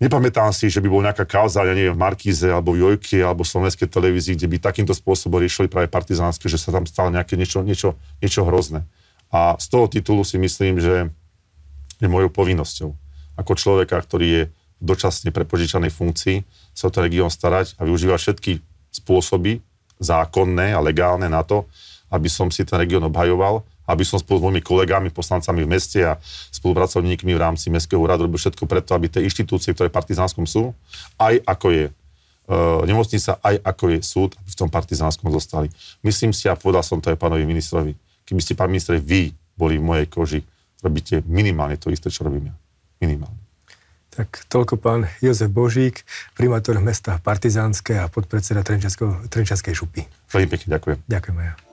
Nepamätám 0.02 0.50
si, 0.50 0.66
že 0.66 0.82
by 0.82 0.88
bol 0.90 0.98
nejaká 0.98 1.22
kauza, 1.22 1.62
ja 1.62 1.70
neviem, 1.70 1.94
v 1.94 2.02
Markíze, 2.02 2.50
alebo 2.50 2.74
v 2.74 2.82
Jojke, 2.82 3.22
alebo 3.22 3.46
v 3.46 3.52
slovenskej 3.54 3.86
televízii, 3.86 4.34
kde 4.34 4.50
by 4.50 4.56
takýmto 4.58 4.98
spôsobom 4.98 5.38
riešili 5.38 5.70
práve 5.70 5.86
partizánske, 5.86 6.50
že 6.50 6.58
sa 6.58 6.74
tam 6.74 6.90
stalo 6.90 7.14
nejaké 7.14 7.38
niečo, 7.38 7.62
niečo, 7.62 7.94
niečo 8.18 8.42
hrozné. 8.42 8.82
A 9.30 9.54
z 9.62 9.66
toho 9.70 9.86
titulu 9.86 10.26
si 10.26 10.42
myslím, 10.42 10.82
že 10.82 11.06
je 12.02 12.08
mojou 12.10 12.34
povinnosťou 12.34 12.90
ako 13.38 13.54
človeka, 13.54 13.94
ktorý 14.02 14.26
je 14.26 14.42
v 14.50 14.84
dočasne 14.84 15.30
prepožičanej 15.30 15.94
funkcii, 15.94 16.42
sa 16.74 16.90
o 16.90 16.92
ten 16.92 17.06
región 17.06 17.30
starať 17.30 17.78
a 17.78 17.86
využívať 17.86 18.18
všetky 18.18 18.52
spôsoby 18.90 19.62
zákonné 20.02 20.74
a 20.74 20.82
legálne 20.82 21.30
na 21.30 21.46
to, 21.46 21.70
aby 22.10 22.26
som 22.26 22.50
si 22.50 22.66
ten 22.66 22.82
región 22.82 23.06
obhajoval 23.06 23.62
aby 23.92 24.04
som 24.08 24.16
spolu 24.16 24.40
s 24.40 24.44
mojimi 24.48 24.62
kolegami, 24.64 25.08
poslancami 25.12 25.62
v 25.62 25.68
meste 25.68 26.00
a 26.00 26.16
spolupracovníkmi 26.48 27.36
v 27.36 27.40
rámci 27.40 27.68
Mestského 27.68 28.00
úradu 28.00 28.24
robil 28.24 28.40
všetko 28.40 28.64
preto, 28.64 28.96
aby 28.96 29.12
tie 29.12 29.20
inštitúcie, 29.20 29.76
ktoré 29.76 29.92
v 29.92 29.96
Partizánskom 30.00 30.48
sú, 30.48 30.72
aj 31.20 31.44
ako 31.44 31.66
je 31.70 31.84
uh, 31.92 32.80
nemocnica, 32.88 33.36
aj 33.44 33.60
ako 33.60 33.84
je 33.92 33.98
súd, 34.00 34.30
v 34.34 34.54
tom 34.56 34.72
Partizánskom 34.72 35.28
zostali. 35.28 35.68
Myslím 36.00 36.32
si, 36.32 36.48
a 36.48 36.56
povedal 36.56 36.80
som 36.80 36.98
to 36.98 37.12
aj 37.12 37.20
pánovi 37.20 37.44
ministrovi, 37.44 37.92
keby 38.24 38.40
ste, 38.40 38.56
pán 38.56 38.72
minister, 38.72 38.96
vy 38.96 39.36
boli 39.52 39.76
v 39.76 39.84
mojej 39.84 40.06
koži, 40.08 40.40
robíte 40.80 41.20
minimálne 41.28 41.76
to 41.76 41.92
isté, 41.92 42.08
čo 42.08 42.24
robím 42.24 42.50
ja. 42.50 42.54
Minimálne. 42.98 43.38
Tak 44.12 44.44
toľko 44.52 44.76
pán 44.76 45.08
Jozef 45.24 45.48
Božík, 45.48 46.04
primátor 46.36 46.76
mesta 46.84 47.16
Partizánske 47.16 47.96
a 47.96 48.12
podpredseda 48.12 48.60
Trenčanskej 49.32 49.72
župy. 49.72 50.04
Veľmi 50.28 50.48
pekne 50.52 50.76
ďakujem. 50.76 50.98
Ďakujem 51.08 51.36
aj 51.40 51.46
ja. 51.48 51.71